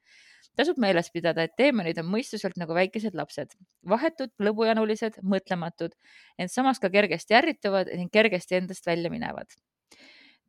[0.56, 3.54] tasub meeles pidada, et teemonid on mõistuselt nagu väikesed lapsed,
[3.90, 5.94] vahetud, lõbujanulised, mõtlematud,
[6.38, 9.54] ent samas ka kergesti ärrituvad ning kergesti endast välja minevad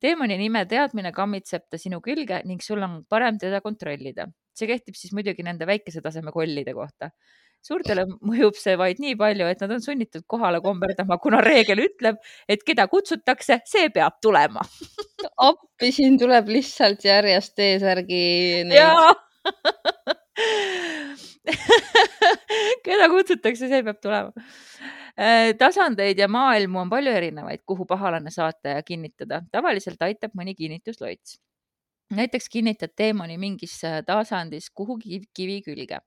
[0.00, 4.28] teemani nime teadmine kammitseb ta sinu külge ning sul on parem teda kontrollida.
[4.58, 7.10] See kehtib siis muidugi nende väikese taseme kollide kohta.
[7.64, 12.20] suurtele mõjub see vaid nii palju, et nad on sunnitud kohale komberdama, kuna reegel ütleb,
[12.48, 14.62] et keda kutsutakse, see peab tulema
[15.50, 18.24] appi, siin tuleb lihtsalt järjest T-särgi.
[18.76, 19.10] jaa
[22.86, 24.30] keda kutsutakse, see peab tulema
[25.18, 29.40] Äh, tasandeid ja maailmu on palju erinevaid, kuhu pahalane saata ja kinnitada.
[29.52, 31.40] tavaliselt aitab mõni kinnitusloits.
[32.14, 36.00] Näiteks kinnitad teemani mingis tasandis kuhugi kivi külge.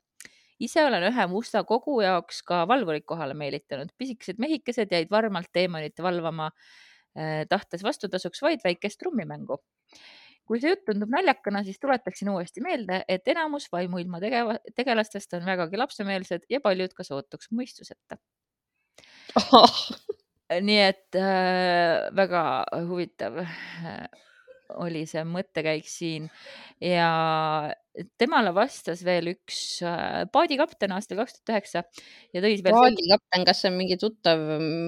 [0.60, 3.90] ise olen ühe musta kogu jaoks ka valvurid kohale meelitanud.
[3.98, 6.52] pisikesed mehikesed jäid varmalt teemonit valvama
[7.18, 9.62] äh, tahtes vastutasuks vaid väikest trummimängu
[10.46, 15.46] kui see jutt tundub naljakana, siis tuletaksin uuesti meelde, et enamus vaimuilma tegeva, tegelastest on
[15.48, 18.18] vägagi lapsemeelsed ja paljud ka sootuks mõistuseta
[19.54, 19.78] oh..
[20.68, 22.42] nii et äh, väga
[22.90, 24.10] huvitav äh,
[24.82, 26.28] oli see mõttekäik siin
[26.82, 27.08] ja
[28.22, 31.84] temale vastas veel üks äh, paadikapten aastal kaks tuhat üheksa
[32.32, 32.76] ja tõi veel.
[32.78, 34.44] paadikapten, kas see on mingi tuttav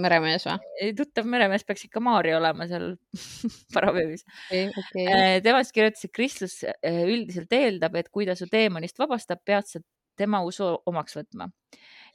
[0.05, 0.93] meremees või?
[0.97, 2.93] tuttav meremees peaks ikka Maarja olema seal
[3.75, 4.69] paraveebis okay,.
[4.71, 5.41] Okay.
[5.45, 9.83] temast kirjutas, et kristlus üldiselt eeldab, et kui ta su teemonist vabastab, pead sa
[10.19, 11.49] tema usu omaks võtma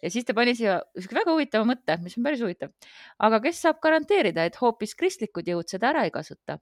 [0.02, 2.72] ja siis ta pani siia väga huvitava mõtte, mis on päris huvitav.
[3.18, 6.58] aga kes saab garanteerida, et hoopis kristlikud jõud seda ära ei kasuta?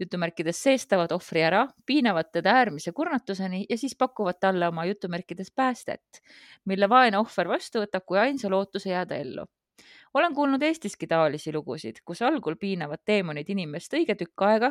[0.00, 6.22] Jutumärkides seestavad ohvri ära, piinavad teda äärmise kurnatuseni ja siis pakuvad talle oma jutumärkides päästet,
[6.64, 9.46] mille vaene ohver vastu võtab kui ainsa lootuse jääda ellu
[10.14, 14.70] olen kuulnud Eestiski taolisi lugusid, kus algul piinavad teemonid inimest õige tükk aega,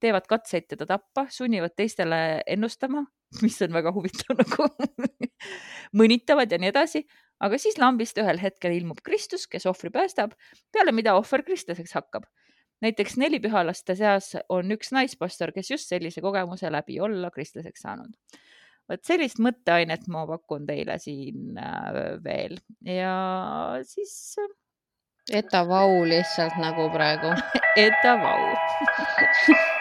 [0.00, 3.04] teevad katseid teda tappa, sunnivad teistele ennustama,
[3.44, 4.68] mis on väga huvitav nagu
[6.00, 7.04] mõnitavad ja nii edasi,
[7.40, 10.34] aga siis lambist ühel hetkel ilmub Kristus, kes ohvri päästab,
[10.72, 12.26] peale mida ohver kristlaseks hakkab.
[12.84, 18.14] Näiteks nelipühalaste seas on üks naispastor, kes just sellise kogemuse läbi olla kristlaseks saanud.
[18.90, 23.14] vot sellist mõtteainet ma pakun teile siin äh, veel ja
[23.86, 24.36] siis.
[24.38, 24.56] Äh,
[25.30, 27.30] Eta Vau lihtsalt nagu praegu
[27.86, 28.40] Eta Vau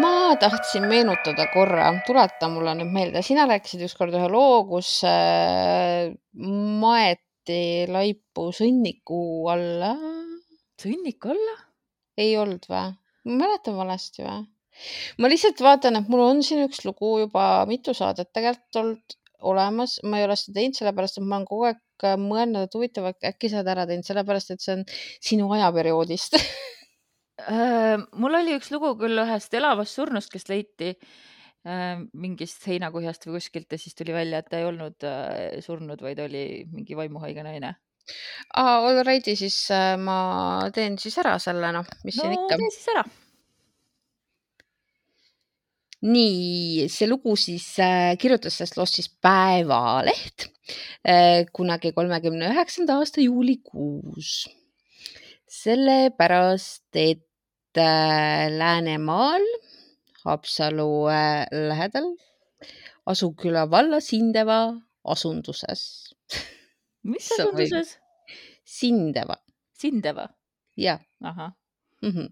[0.00, 6.10] ma tahtsin meenutada korra, tuleta mulle nüüd meelde, sina rääkisid ükskord ühe loo, kus äh,
[6.82, 9.20] maeti laipu sõnniku
[9.52, 9.94] alla.
[10.80, 11.56] sõnniku alla?
[12.20, 12.92] ei olnud või?
[13.24, 14.44] ma mäletan valesti või?
[15.18, 19.98] ma lihtsalt vaatan, et mul on siin üks lugu juba mitu saadet tegelikult olnud olemas,
[20.08, 23.50] ma ei ole seda teinud, sellepärast et ma olen kogu aeg mõelnud, et huvitav, äkki
[23.50, 24.86] sa oled ära teinud, sellepärast et see on
[25.20, 26.42] sinu ajaperioodist Äh,
[28.20, 33.74] mul oli üks lugu küll ühest elavast surnust, kes leiti äh, mingist heinakuhjast või kuskilt
[33.74, 37.74] ja siis tuli välja, et ta ei olnud äh, surnud, vaid oli mingi vaimuhaige naine.
[38.54, 39.58] aa, alrighty, siis
[40.04, 42.58] ma teen siis ära selle, noh, mis siin ikka.
[42.60, 43.04] tee siis ära.
[46.04, 50.50] nii, see lugu siis äh, kirjutas sellest loost siis Päevaleht
[51.08, 54.44] äh, kunagi kolmekümne üheksanda aasta juulikuus
[55.64, 57.33] sellepärast, et äh,
[57.76, 59.44] Läänemaal
[60.24, 62.16] Haapsalu äh, lähedal
[63.06, 66.14] Asuküla valla Sindeva asunduses.
[67.02, 67.98] mis asunduses?
[68.64, 69.36] Sindeva.
[69.72, 70.28] Sindeva?
[70.76, 71.00] jah.
[71.20, 71.52] ahah
[72.02, 72.10] mm.
[72.10, 72.28] -hmm.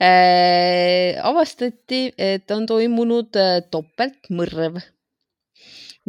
[0.00, 4.80] Äh, avastati, et on toimunud äh, topeltmõrv,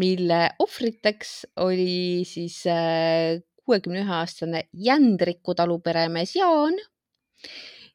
[0.02, 6.74] mille ohvriteks oli siis äh, kuuekümne ühe aastane Jändriku taluperemees Jaan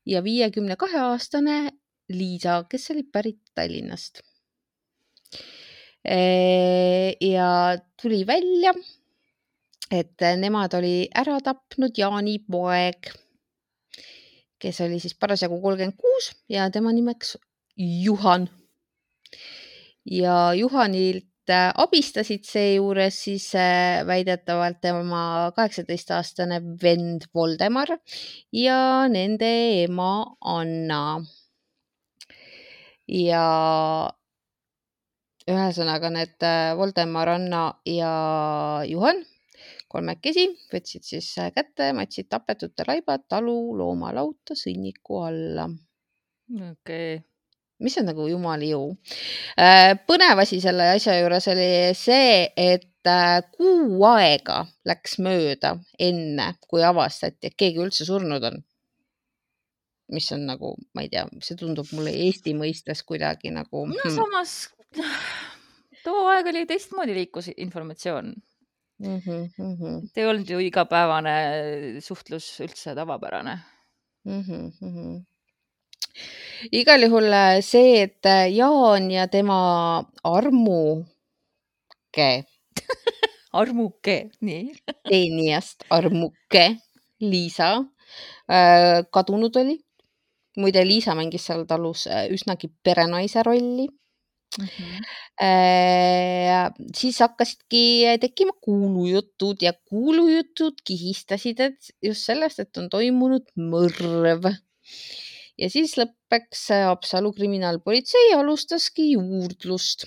[0.06, 1.70] ja viiekümne kahe aastane
[2.10, 4.20] Liisa, kes oli pärit Tallinnast.
[7.20, 8.72] ja tuli välja,
[9.90, 13.12] et nemad oli ära tapnud Jaani poeg,
[14.58, 17.36] kes oli siis parasjagu kolmkümmend kuus ja tema nimeks
[17.76, 18.48] Juhan.
[20.04, 27.88] ja Juhanilt abistasid seejuures siis äh, väidetavalt tema kaheksateistaastane vend Voldemar
[28.52, 29.50] ja nende
[29.84, 31.20] ema Anna.
[33.08, 33.44] ja
[35.50, 39.24] ühesõnaga need äh, Voldemar, Anna ja Juhan
[39.88, 45.66] kolmekesi võtsid siis kätte, matsid tapetute laibad talu loomalauta sõnniku alla.
[46.50, 47.29] okei okay
[47.80, 48.94] mis on nagu jumala jõu.
[49.58, 56.52] Äh, põnev asi selle asja juures oli see, et äh, kuu aega läks mööda enne,
[56.68, 58.60] kui avastati, et keegi üldse surnud on.
[60.10, 63.84] mis on nagu, ma ei tea, see tundub mulle Eesti mõistes kuidagi nagu.
[63.86, 64.16] no hmm.
[64.16, 64.56] samas
[66.04, 68.32] too aeg oli teistmoodi liikus informatsioon
[68.98, 69.18] mm.
[69.18, 70.08] -hmm, mm -hmm.
[70.16, 71.34] ei olnud ju igapäevane
[72.00, 73.58] suhtlus üldse tavapärane
[74.24, 74.42] mm.
[74.42, 75.29] -hmm
[76.72, 81.04] igal juhul äh, see, et äh, Jaan ja tema armuke
[83.60, 84.72] armuke, nii
[85.10, 86.66] teenijast armuke
[87.20, 87.70] Liisa
[88.50, 89.78] äh, kadunud oli.
[90.60, 93.88] muide, Liisa mängis seal talus üsnagi perenaise rolli
[94.58, 95.04] Mm -hmm.
[96.96, 104.50] siis hakkasidki tekkima kuulujutud ja kuulujutud kihistasid, et just sellest, et on toimunud mõrv
[105.60, 110.06] ja siis lõppeks Haapsalu kriminaalpolitsei alustaski juurdlust.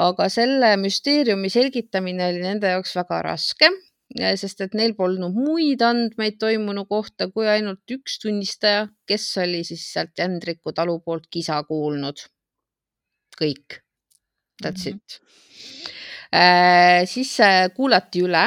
[0.00, 3.68] aga selle müsteeriumi selgitamine oli nende jaoks väga raske,
[4.40, 9.84] sest et neil polnud muid andmeid toimunu kohta kui ainult üks tunnistaja, kes oli siis
[9.92, 12.26] sealt Jändriku talu poolt kisa kuulnud.
[13.40, 13.80] kõik.
[14.62, 14.96] That's mm -hmm.
[14.96, 15.20] it
[16.30, 17.32] Äh, siis
[17.74, 18.44] kuulati üle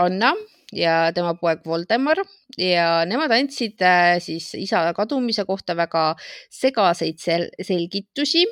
[0.00, 0.30] Anna
[0.72, 2.22] ja tema poeg Voldemar
[2.58, 3.82] ja nemad andsid
[4.22, 6.14] siis isa kadumise kohta väga
[6.50, 8.44] segaseid sel selgitusi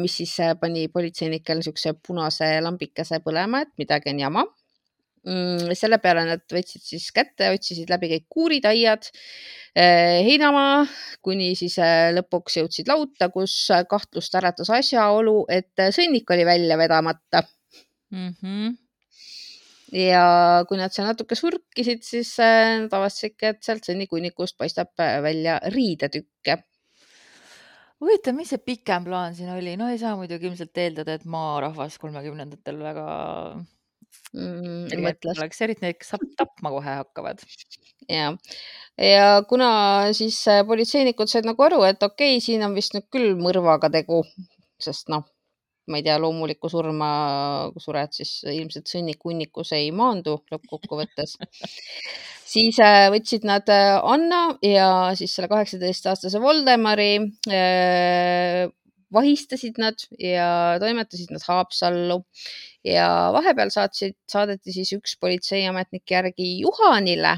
[0.00, 4.44] mis siis pani politseinikel niisuguse punase lambikese põlema, et midagi on jama
[5.26, 9.08] Mm, selle peale nad võtsid siis kätte, otsisid läbi kõik kuurid, aiad,
[9.74, 10.84] eh, heinamaa,
[11.26, 11.74] kuni siis
[12.14, 13.56] lõpuks jõudsid lauta, kus
[13.90, 17.42] kahtlust äratas asjaolu, et sõnnik oli välja vedamata
[18.12, 18.30] mm.
[18.38, 18.76] -hmm.
[19.94, 25.60] Ja kui nad seal natuke surkisid, siis eh, nad avastasidki, et sealt sõnnikunnikust paistab välja
[25.74, 26.60] riidetükke
[28.02, 31.96] huvitav, mis see pikem plaan siin oli, no ei saa muidugi ilmselt eeldada, et maarahvas
[32.02, 33.06] kolmekümnendatel väga
[34.34, 34.96] mm,.
[35.04, 35.40] mõtles.
[35.40, 37.40] oleks eriti need, kes tapma kohe hakkavad.
[38.12, 38.32] ja,
[39.00, 39.70] ja kuna
[40.16, 43.90] siis äh, politseinikud said nagu aru, et okei okay,, siin on vist nüüd küll mõrvaga
[43.92, 44.22] tegu,
[44.82, 45.24] sest noh,
[45.86, 47.10] ma ei tea, loomulikku surma,
[47.82, 51.36] sured, siis ilmselt sõnnikunnikus ei maandu lõppkokkuvõttes.
[52.46, 57.12] Siis äh, võtsid nad äh, Anna ja siis selle kaheksateistaastase Voldemari
[57.50, 58.66] äh,
[59.12, 62.22] vahistasid nad ja toimetasid nad Haapsallu.
[62.86, 67.32] Ja vahepeal saatsid, saadeti siis üks politseiametnik järgi Juhanile,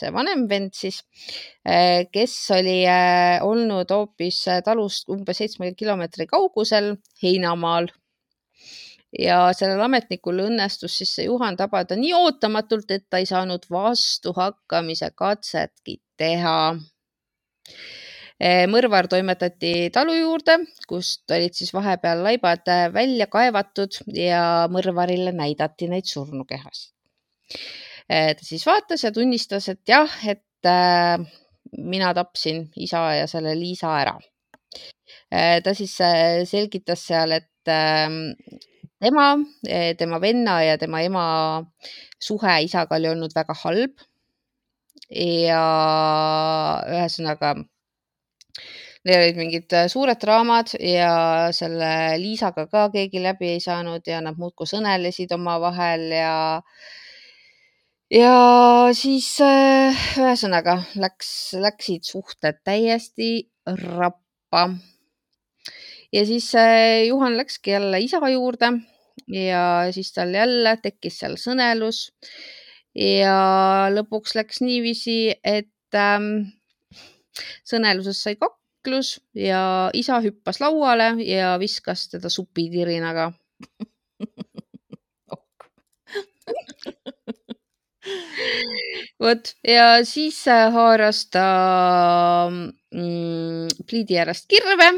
[0.00, 1.02] see vanem vend siis,
[1.66, 7.90] eh, kes oli eh, olnud hoopis talust umbes seitsme kilomeetri kaugusel Heinamaal
[9.18, 15.10] ja sellel ametnikul õnnestus siis see Juhan tabada nii ootamatult, et ta ei saanud vastuhakkamise
[15.16, 16.58] katsetki teha
[18.38, 25.32] Eh, mõrvar toimetati talu juurde, kust olid siis vahepeal laibad eh, välja kaevatud ja mõrvarile
[25.34, 26.92] näidati neid surnukehasid.
[28.08, 30.44] Eh, ta siis vaatas ja tunnistas, et jah, et
[31.76, 34.16] mina tapsin isa ja selle Liisa ära.
[35.64, 35.92] ta siis
[36.48, 39.26] selgitas seal, et tema,
[40.00, 41.24] tema venna ja tema ema
[42.18, 44.00] suhe isaga oli olnud väga halb.
[45.08, 45.62] ja
[46.88, 47.54] ühesõnaga
[49.06, 51.12] Neil olid mingid äh, suured draamad ja
[51.54, 51.90] selle
[52.20, 56.34] Liisaga ka keegi läbi ei saanud ja nad muudkui sõnelesid omavahel ja
[58.12, 64.68] ja siis äh, ühesõnaga läks, läksid suhted täiesti rappa.
[66.12, 68.72] ja siis äh, Juhan läkski jälle isa juurde
[69.28, 72.08] ja siis tal jälle tekkis seal sõnelus
[72.96, 76.48] ja lõpuks läks niiviisi, et ähm,
[77.68, 83.32] sõneluses sai kaklus ja isa hüppas lauale ja viskas teda supitirinaga
[89.22, 91.46] vot ja siis haaras ta
[92.50, 94.88] mm, pliidi äärest kirve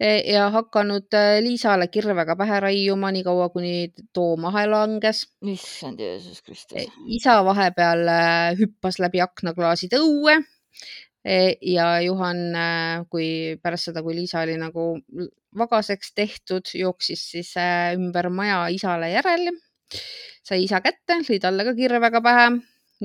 [0.00, 5.26] e, ja hakanud e, Liisale kirvega pähe raiuma, niikaua kuni too maha langes.
[5.42, 6.76] issand Jeesus Kristus.
[6.82, 8.06] E, isa vahepeal
[8.60, 10.40] hüppas läbi aknaklaasid õue
[11.26, 14.92] E, ja Juhan, äh, kui pärast seda, kui Liisa oli nagu
[15.58, 19.50] vagaseks tehtud, jooksis siis äh, ümber maja isale järele,
[20.46, 22.48] sai isa kätte, lõi talle ka kirvega pähe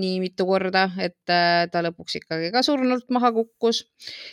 [0.02, 3.84] nii mitu korda, et äh, ta lõpuks ikkagi ka surnult maha kukkus.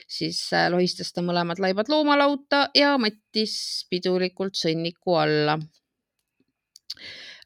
[0.06, 0.38] siis
[0.70, 5.58] lohistas ta mõlemad laibad loomalauta ja mattis pidulikult sõnniku alla.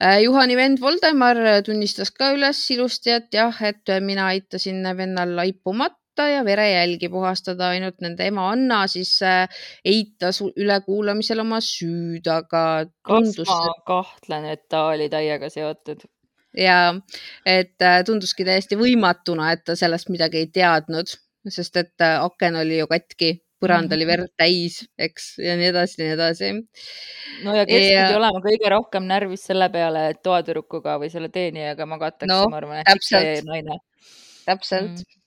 [0.03, 6.02] Juhani vend Voldemar tunnistas ka üles ilusti, et jah, et mina aitasin vennal laipu matta
[6.13, 9.49] võtta ja verejälgi puhastada, ainult nende ema Anna siis äh,
[9.85, 13.47] eitas ülekuulamisel oma süüd, aga tundus.
[13.47, 16.05] kas ma kahtlen, et ta oli täiega seotud?
[16.57, 16.95] ja
[17.47, 21.09] et äh, tunduski täiesti võimatuna, et ta sellest midagi ei teadnud,
[21.49, 24.11] sest et äh, aken oli ju katki põrand oli mhm.
[24.11, 26.53] verd täis, eks, ja nii edasi ja nii edasi.
[27.47, 28.05] no ja kes ja...
[28.05, 32.61] pidi olema kõige rohkem närvis selle peale, et toatüdrukuga või selle teenijaga magatakse no,, ma
[32.61, 33.81] arvan, et see naine.
[34.45, 35.22] täpselt mm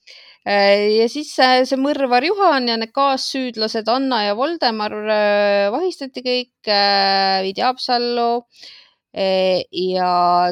[0.45, 6.69] ja siis äh, see mõrvar Juhan ja need kaassüüdlased Anna ja Voldemar äh, vahistati kõik,
[7.45, 8.45] viidi Haapsallu
[9.15, 10.07] ja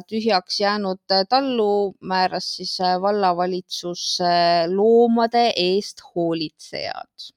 [0.07, 4.21] tühjaks jäänud tallu määras siis vallavalitsus
[4.71, 7.27] loomade eest hoolitsejad.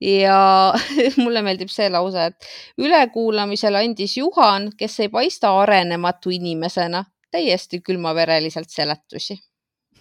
[0.00, 0.38] ja
[1.24, 7.02] mulle meeldib see lause, et ülekuulamisel andis Juhan, kes ei paista arenematu inimesena,
[7.34, 9.40] täiesti külmavereliselt seletusi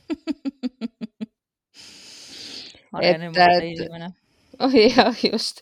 [2.94, 4.14] arenemata inimene.
[4.58, 5.60] Oh jah, just,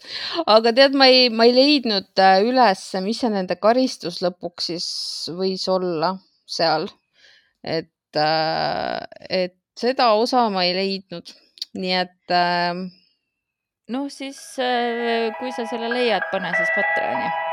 [0.47, 4.85] aga tead, ma ei, ma ei leidnud äh, üles, mis see nende karistus lõpuks siis
[5.35, 6.13] võis olla
[6.47, 6.87] seal.
[7.59, 11.33] et, äh, et seda osa ma ei leidnud,
[11.75, 12.35] nii et
[13.91, 14.39] noh, siis
[15.41, 17.44] kui sa selle leiad, pane siis Patreoni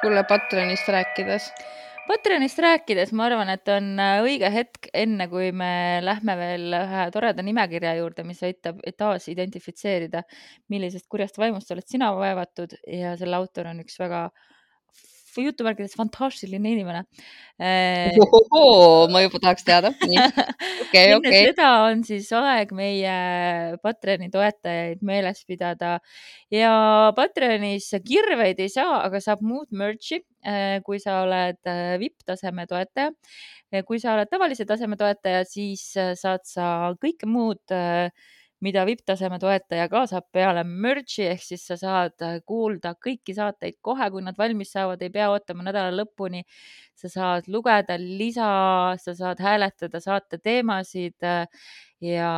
[0.00, 1.50] kuule Patreonist rääkides.
[2.08, 7.02] Patreonist rääkides ma arvan, et on äh, õige hetk, enne kui me lähme veel ühe
[7.12, 10.22] toreda nimekirja juurde, mis aitab taas identifitseerida,
[10.72, 14.28] millisest kurjast vaimust oled sina vaevatud ja selle autor on üks väga
[15.44, 17.04] jutumärkides fantastiline inimene
[17.58, 18.14] eh,.
[19.12, 19.92] ma juba tahaks teada.
[20.98, 21.44] Enne okay.
[21.50, 23.14] seda on siis aeg meie
[23.82, 25.98] Patreoni toetajaid meeles pidada
[26.54, 26.72] ja
[27.16, 33.12] Patreonis kirveid ei saa, aga saab muud merch'i, eh, kui sa oled eh, vipp-taseme toetaja.
[33.84, 38.08] kui sa oled tavalise taseme toetaja, siis eh, saad sa kõike muud äh,
[38.64, 43.78] mida vipptaseme toetaja ka saab peale merch'i ehk siis sa saad äh, kuulda kõiki saateid
[43.84, 46.44] kohe, kui nad valmis saavad, ei pea ootama nädala lõpuni.
[46.98, 48.48] sa saad lugeda lisa,
[48.98, 51.46] sa saad hääletada saate teemasid äh,
[52.02, 52.32] ja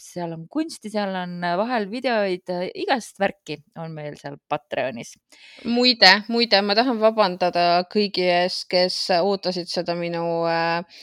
[0.00, 5.16] seal on kunsti, seal on vahel videoid, äh, igast värki on meil seal Patreonis.
[5.64, 11.02] muide, muide, ma tahan vabandada kõigi ees, kes ootasid seda minu äh,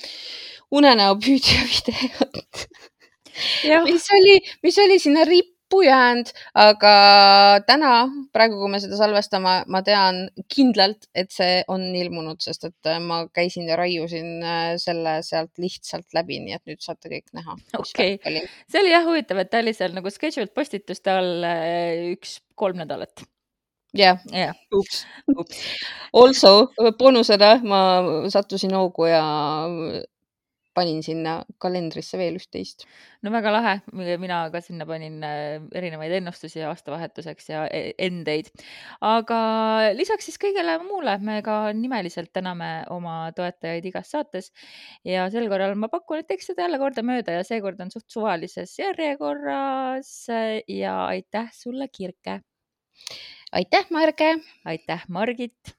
[0.72, 2.66] unenäopüüdja videot
[3.88, 6.94] mis oli, mis oli sinna rippu jäänud, aga
[7.68, 7.94] täna,
[8.36, 13.00] praegu, kui me seda salvestame, ma tean kindlalt, et see on ilmunud, sest et äh,
[13.04, 17.58] ma käisin ja raiusin äh, selle sealt lihtsalt läbi, nii et nüüd saate kõik näha.
[17.80, 22.10] okei okay., see oli jah huvitav, et ta oli seal nagu scheduled postituste all äh,
[22.16, 23.24] üks kolm nädalat
[23.94, 24.56] jah yeah.
[24.68, 25.46] yeah..
[26.14, 27.80] Also boonusena ma
[28.30, 29.24] sattusin hoogu ja
[30.82, 32.86] panin sinna kalendrisse veel üht-teist.
[33.22, 38.50] no väga lahe, mina ka sinna panin äh, erinevaid ennustusi aastavahetuseks ja e-, endeid.
[39.06, 39.40] aga
[39.98, 44.52] lisaks siis kõigele muule me ka nimeliselt täname oma toetajaid igas saates
[45.08, 48.74] ja sel korral ma pakun, et teeks seda jälle kordamööda ja seekord on suht suvalises
[48.80, 50.16] järjekorras
[50.68, 52.42] ja aitäh sulle, Kirke.
[53.52, 54.34] aitäh, Marge.
[54.66, 55.76] aitäh, Margit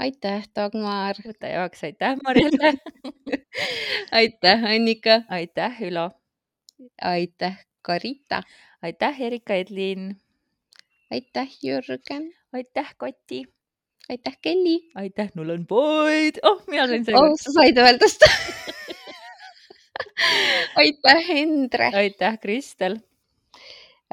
[0.00, 1.18] aitäh, Dagmar.
[1.26, 2.72] võta jaoks, aitäh, Marjelle
[4.20, 5.22] aitäh, Annika.
[5.28, 6.10] aitäh, Ülo.
[7.02, 8.42] aitäh, Karita.
[8.82, 10.16] aitäh, Erika Edlin.
[11.10, 12.30] aitäh, Jürgen.
[12.52, 13.44] aitäh, Kati.
[14.08, 14.78] aitäh, Kelly.
[14.94, 16.40] aitäh, Nulan Boyd.
[16.42, 17.38] oh, mina sain seekord oh,.
[17.42, 18.32] sa said öelda seda
[20.76, 21.90] aitäh, Endre.
[21.94, 23.00] aitäh, Kristel.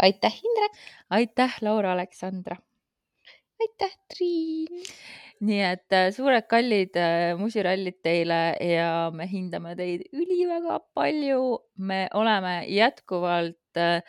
[0.01, 0.81] aitäh, Indrek.
[1.09, 2.57] aitäh, Laura Aleksandra.
[3.61, 4.83] aitäh, Triin
[5.45, 11.59] nii et äh, suured kallid äh, musirallid teile ja me hindame teid üliväga palju.
[11.77, 14.01] me oleme jätkuvalt äh,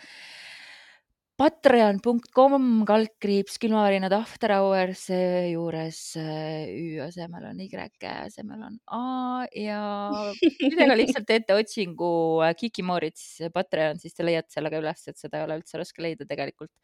[1.38, 7.68] patreon.com kaldkriips külmavärinad after hours, seejuures Ü asemel on Y,
[8.10, 9.78] asemel on A ja
[10.34, 12.10] ka lihtsalt teete otsingu
[12.58, 16.02] Kiki Moorits Patreon, siis te leiate selle ka üles, et seda ei ole üldse raske
[16.02, 16.74] leida tegelikult.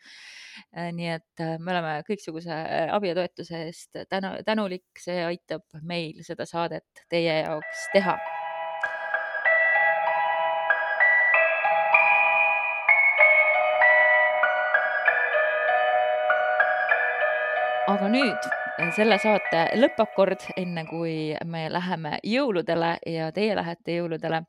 [0.70, 2.61] nii et me oleme kõiksuguse
[2.94, 8.14] abi ja toetuse eest tänu, tänulik, see aitab meil seda saadet teie jaoks teha
[17.95, 18.47] aga nüüd
[18.80, 21.14] eh, selle saate lõppakord, enne kui
[21.47, 24.40] me läheme jõuludele ja teie lähete jõuludele,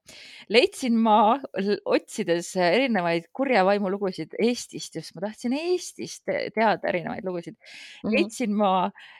[0.49, 1.35] leidsin ma
[1.85, 7.67] otsides erinevaid kurja vaimu lugusid Eestist, just ma tahtsin Eestist teada erinevaid lugusid mm.
[7.67, 8.15] -hmm.
[8.17, 8.71] leidsin ma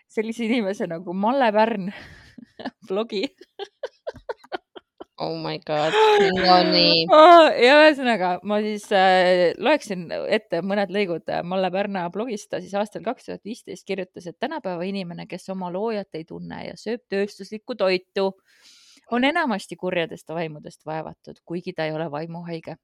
[0.09, 1.91] sellise inimese nagu Malle Pärn
[2.89, 3.28] blogi
[5.18, 5.93] Oh my god,
[6.36, 7.05] no nii.
[7.63, 13.03] ja ühesõnaga ma siis äh, loeksin ette mõned lõigud Malle Pärna blogist, ta siis aastal
[13.05, 17.78] kaks tuhat viisteist kirjutas, et tänapäeva inimene, kes oma loojat ei tunne ja sööb tööstuslikku
[17.80, 18.26] toitu,
[19.16, 22.76] on enamasti kurjadest vaimudest vaevatud, kuigi ta ei ole vaimuhaige.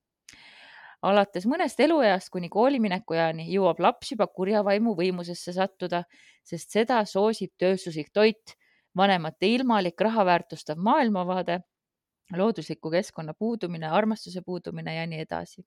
[1.02, 6.06] alates mõnest elueast kuni kooliminekueani jõuab laps juba kurja vaimu võimusesse sattuda,
[6.48, 8.56] sest seda soosib tööstuslik toit,
[8.96, 11.60] vanemate ilmalik raha väärtustav maailmavaade
[12.38, 15.64] loodusliku keskkonna puudumine, armastuse puudumine ja nii edasi.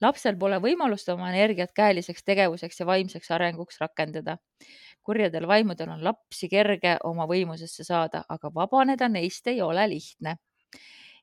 [0.00, 4.36] lapsel pole võimalust oma energiat käeliseks tegevuseks ja vaimseks arenguks rakendada.
[5.02, 10.36] kurjadel vaimudel on lapsi kerge oma võimusesse saada, aga vabaneda neist ei ole lihtne.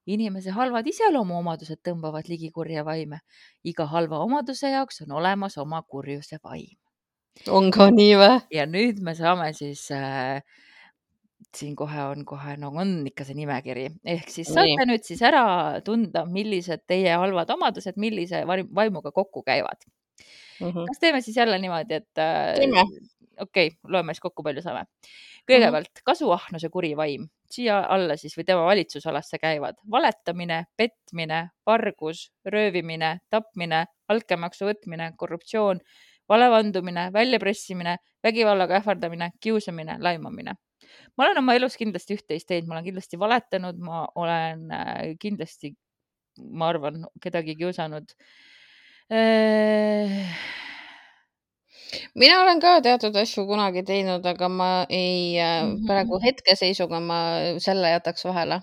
[0.05, 3.19] inimese halvad iseloomuomadused tõmbavad ligi kurja vaime.
[3.63, 6.77] iga halva omaduse jaoks on olemas oma kurjuse vaim.
[7.47, 8.41] on ka nii või?
[8.51, 10.43] ja nüüd me saame siis äh,
[11.57, 14.89] siin kohe on kohe, no on ikka see nimekiri, ehk siis saate Nii.
[14.91, 15.43] nüüd siis ära
[15.85, 19.81] tunda, millised teie halvad omadused, millise vaimuga kokku käivad
[20.59, 20.67] mm.
[20.69, 20.85] -hmm.
[20.87, 22.83] kas teeme siis jälle niimoodi, et äh,
[23.41, 24.85] okei okay,, loeme siis kokku, palju saame.
[25.49, 26.05] kõigepealt mm -hmm.
[26.05, 33.85] kasuahnuse kuri vaim, siia alla siis või tema valitsusalasse käivad valetamine, petmine, vargus, röövimine, tapmine,
[34.07, 35.79] altkäemaksu võtmine, korruptsioon,
[36.29, 40.53] valevandumine, väljapressimine, vägivallaga ähvardamine, kiusamine, laimamine.
[41.17, 45.73] Ma olen oma elus kindlasti üht-teist teinud, ma olen kindlasti valetanud, ma olen äh, kindlasti,
[46.39, 48.13] ma arvan, kedagi kiusanud.
[52.15, 55.85] mina olen ka teatud asju kunagi teinud, aga ma ei mm, Mhm.
[55.87, 57.19] praegu hetkeseisuga ma
[57.59, 58.61] selle jätaks vahele.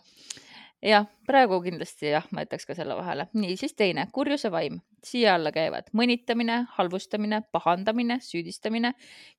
[0.87, 3.27] jah, praegu kindlasti jah, ma jätaks ka selle vahele.
[3.35, 4.81] nii, siis teine, kurjuse vaim.
[5.07, 8.93] siia alla käivad mõnitamine, halvustamine, pahandamine, süüdistamine,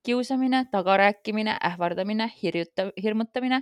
[0.05, 3.61] kiusamine, tagarääkimine, ähvardamine, hirjuta-, hirmutamine,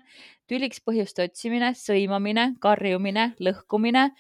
[0.49, 4.11] tüliks põhjuste otsimine, sõimamine, karjumine, lõhkumine,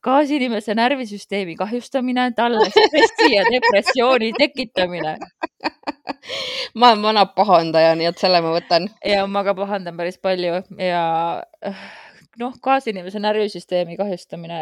[0.00, 5.16] kaasinimese närvisüsteemi kahjustamine, talle stressi ja depressiooni tekitamine.
[6.78, 8.88] ma olen vana pahandaja, nii et selle ma võtan.
[9.04, 11.04] ja ma ka pahandan päris palju ja
[12.38, 14.60] noh, kaasinimese närvisüsteemi kahjustamine.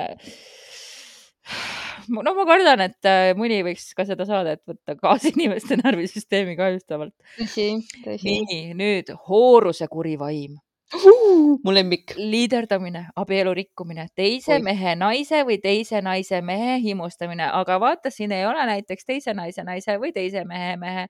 [2.08, 7.14] no ma kardan, et äh, mõni võiks ka seda saadet võtta kaasinimeste närvisüsteemi kahjustavalt.
[7.38, 7.72] tõsi,
[8.04, 8.38] tõsi.
[8.46, 10.58] nii, nüüd hooruse kuri vaim,
[11.66, 12.14] mu lemmik.
[12.18, 14.64] liiderdamine, abielu rikkumine, teise Oi.
[14.66, 19.66] mehe naise või teise naise mehe himustamine, aga vaata, siin ei ole näiteks teise naise
[19.66, 21.08] naise või teise mehe mehe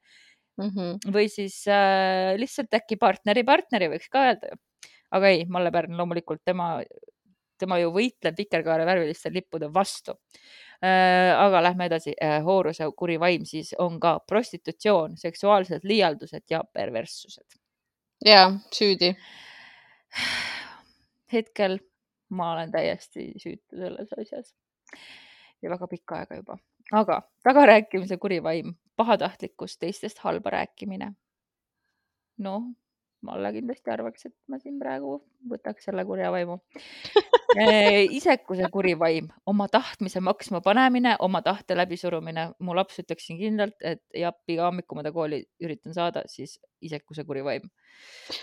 [0.57, 1.13] Mhm.
[1.13, 4.57] või siis äh, lihtsalt äkki partneri partneri võiks ka öelda ju.
[5.11, 6.81] Aga ei, Malle Pärn loomulikult tema,
[7.59, 10.17] tema ju võitleb vikerkaarevärviliste lippude vastu
[10.83, 11.33] äh,.
[11.39, 17.61] aga lähme edasi äh,, hooruse kuri vaim siis on ka prostitutsioon, seksuaalsed liialdused ja perverssused.
[18.25, 19.15] ja süüdi.
[21.33, 21.79] hetkel
[22.29, 24.55] ma olen täiesti süütu selles asjas
[25.63, 26.59] ja väga pikka aega juba,
[26.93, 31.13] aga tagarääkimise kuri vaim, pahatahtlikkus, teistest halba rääkimine.
[32.39, 32.63] noh,
[33.27, 35.19] Malle kindlasti arvaks, et ma siin praegu
[35.51, 36.61] võtaks selle kurja vaimu.
[38.19, 42.51] isekuse kuri vaim, oma tahtmise maksma panemine, oma tahte läbisurumine.
[42.61, 46.25] mu laps ütleks siin kindlalt, et jah, iga hommik, kui ma ta kooli üritan saada,
[46.31, 47.69] siis isekuse kuri vaim.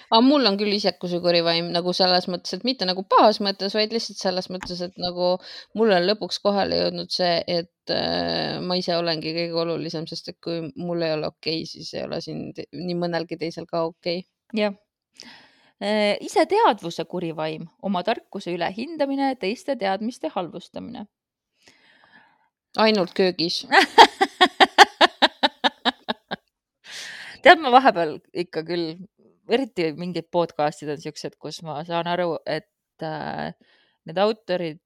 [0.10, 3.94] aga mul on küll isekuse kurivaim nagu selles mõttes, et mitte nagu pahas mõttes, vaid
[3.94, 5.36] lihtsalt selles mõttes, et nagu
[5.78, 10.40] mul on lõpuks kohale jõudnud see, et äh, ma ise olengi kõige olulisem, sest et
[10.42, 14.24] kui mul ei ole okei okay,, siis ei ole siin nii mõnelgi teisel ka okei
[14.24, 14.33] okay..
[14.54, 14.74] jah.
[16.24, 21.08] iseteadvuse kuri vaim, oma tarkuse ülehindamine, teiste teadmiste halvustamine.
[22.78, 23.68] ainult köögis.
[27.44, 28.94] tead, ma vahepeal ikka küll,
[29.52, 33.52] eriti mingid podcast'id on siuksed, kus ma saan aru, et äh,
[34.08, 34.80] need autorid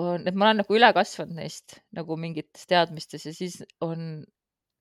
[0.00, 4.24] on, et ma olen nagu üle kasvanud neist nagu mingites teadmistes ja siis on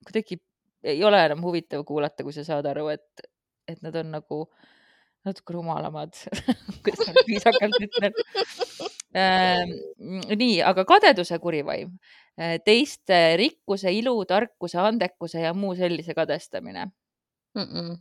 [0.08, 0.40] kuidagi
[0.86, 3.26] ei ole enam huvitav kuulata, kui sa saad aru, et,
[3.68, 4.40] et nad on nagu
[5.26, 6.14] natuke rumalamad,
[6.86, 8.18] kuidas ma viisakalt ütlen.
[10.36, 11.96] nii, aga kadeduse kurivaim,
[12.68, 16.90] teiste rikkuse, ilu, tarkuse, andekuse ja muu sellise kadestamine.
[17.56, 17.96] Mm -mm.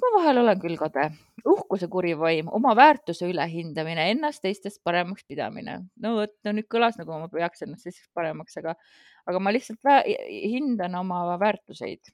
[0.00, 1.10] ma vahel olen küll kade.
[1.46, 5.78] uhkuse kurivaim, oma väärtuse ülehindamine, ennast teistest paremaks pidamine.
[5.96, 8.74] no vot, no nüüd kõlas nagu ma peaks ennast teistest paremaks, aga,
[9.26, 9.80] aga ma lihtsalt
[10.24, 12.12] hindan oma väärtuseid.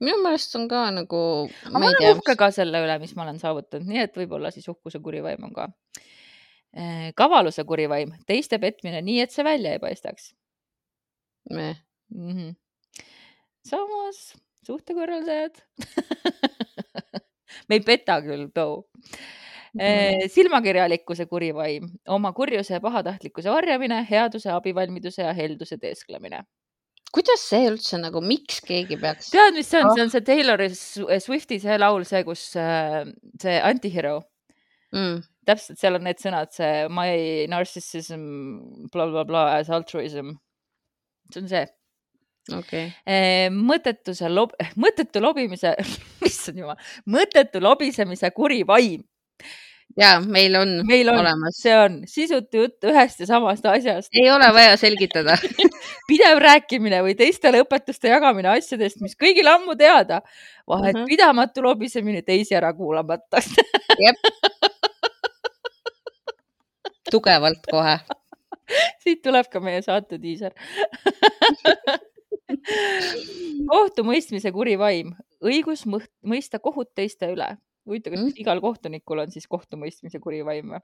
[0.00, 1.22] Minu meelest on ka nagu,
[1.66, 4.50] aga ma olen tea, uhke ka selle üle, mis ma olen saavutanud, nii et võib-olla
[4.54, 5.68] siis uhkuse kurivaim on ka.
[7.16, 10.32] kavaluse kurivaim, teiste petmine nii, et see välja ei paistaks
[11.50, 11.76] me
[12.14, 12.30] mm.
[12.30, 12.54] -hmm.
[13.64, 15.54] samas suhtekorraldajad
[17.68, 18.88] me ei peta küll, too.
[20.28, 26.42] silmakirjalikkuse kurivaim, oma kurjuse ja pahatahtlikkuse varjamine, headuse, abivalmiduse ja helduse teesklemine.
[27.14, 29.30] Kuidas see üldse nagu, miks keegi peaks?
[29.32, 29.94] tead, mis see on, Ah.
[29.94, 33.04] see on see Taylor Sw- Swifti see laul, see, kus äh,
[33.40, 34.22] see antihero,
[34.92, 35.18] Mm.
[35.46, 38.22] täpselt seal on need sõnad, see my narcissism
[38.92, 40.38] blablabla bla, bla, as altruism.
[41.32, 41.66] see on see
[42.56, 44.54] okei, Eh, mõttetuse lob-,
[44.84, 45.74] mõttetu lobimise,
[46.30, 49.04] issand jumal, mõttetu lobisemise kuri vaim.
[49.98, 54.30] Ja meil on meil on, olemas, see on sisutu jutt ühest ja samast asjast, ei
[54.30, 55.36] ole vaja selgitada.
[56.10, 60.22] pidev rääkimine või teistele õpetuste jagamine asjadest, mis kõigile ammu teada.
[60.68, 61.06] vahet Mhm.
[61.08, 63.42] pidamatu lobisemine teisi ära kuulamata.
[67.10, 67.98] tugevalt kohe.
[69.02, 70.52] siit tuleb ka meie saate diiser.
[73.68, 77.56] kohtumõistmise kuri vaim, õigus mõista kohut teiste üle.
[77.88, 78.36] huvitav, kas Mm.
[78.44, 80.80] igal kohtunikul on siis kohtumõistmise kuri vaim või?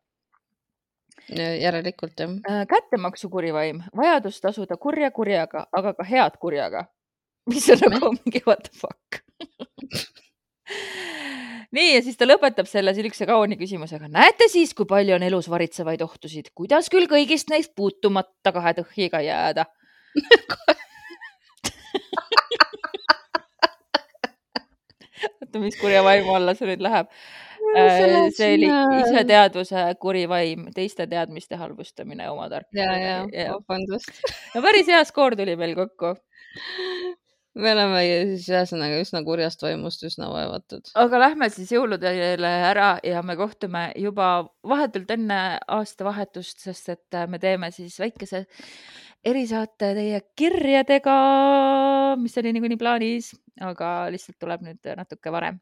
[1.38, 2.32] järelikult jah.
[2.50, 6.86] Äh, kättemaksu kuri vaim, vajadus tasuda kurja kurjaga, aga ka head kurjaga.
[7.50, 9.20] mis on nagu mingi what the fuck.
[11.76, 14.09] nii ja siis ta lõpetab selle siukse kauni küsimusega.
[14.09, 19.20] näete siis, kui palju on elus varitsevaid ohtusid, kuidas küll kõigist neist puutumata kahe tõhjiga
[19.24, 19.66] jääda?
[25.55, 27.11] oota, mis kurja vaimu alla see nüüd läheb?
[27.64, 32.68] see läheb see oli iseteadvuse kuri vaim, teiste teadmiste halvustamine, oma tark.
[32.74, 32.92] ja,
[33.32, 34.11] ja vabandust.
[34.55, 36.14] no päris hea skoor tuli meil kokku.
[37.55, 38.02] me oleme
[38.34, 40.90] siis ühesõnaga üsna kurjast vaimust üsna vaevatud.
[40.98, 45.40] aga lähme siis jõuludele ära ja me kohtume juba vahetult enne
[45.78, 48.44] aastavahetust, sest et me teeme siis väikese
[49.24, 51.14] erisaate teie kirjadega,
[52.20, 53.32] mis oli niikuinii plaanis,
[53.64, 55.60] aga lihtsalt tuleb nüüd natuke varem.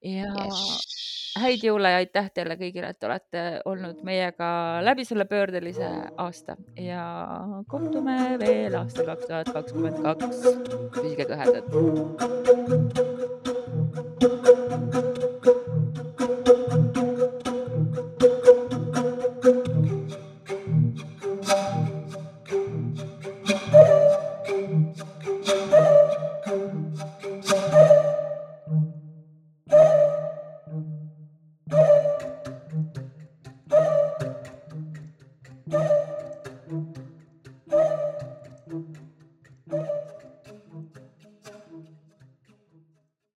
[0.00, 1.34] ja yes.
[1.42, 7.04] häid jõule ja aitäh teile kõigile, et olete olnud meiega läbi selle pöördelise aasta ja
[7.68, 10.38] kohtume veel aastal kaks tuhat kakskümmend kaks.
[10.96, 11.64] püsige kõhedad.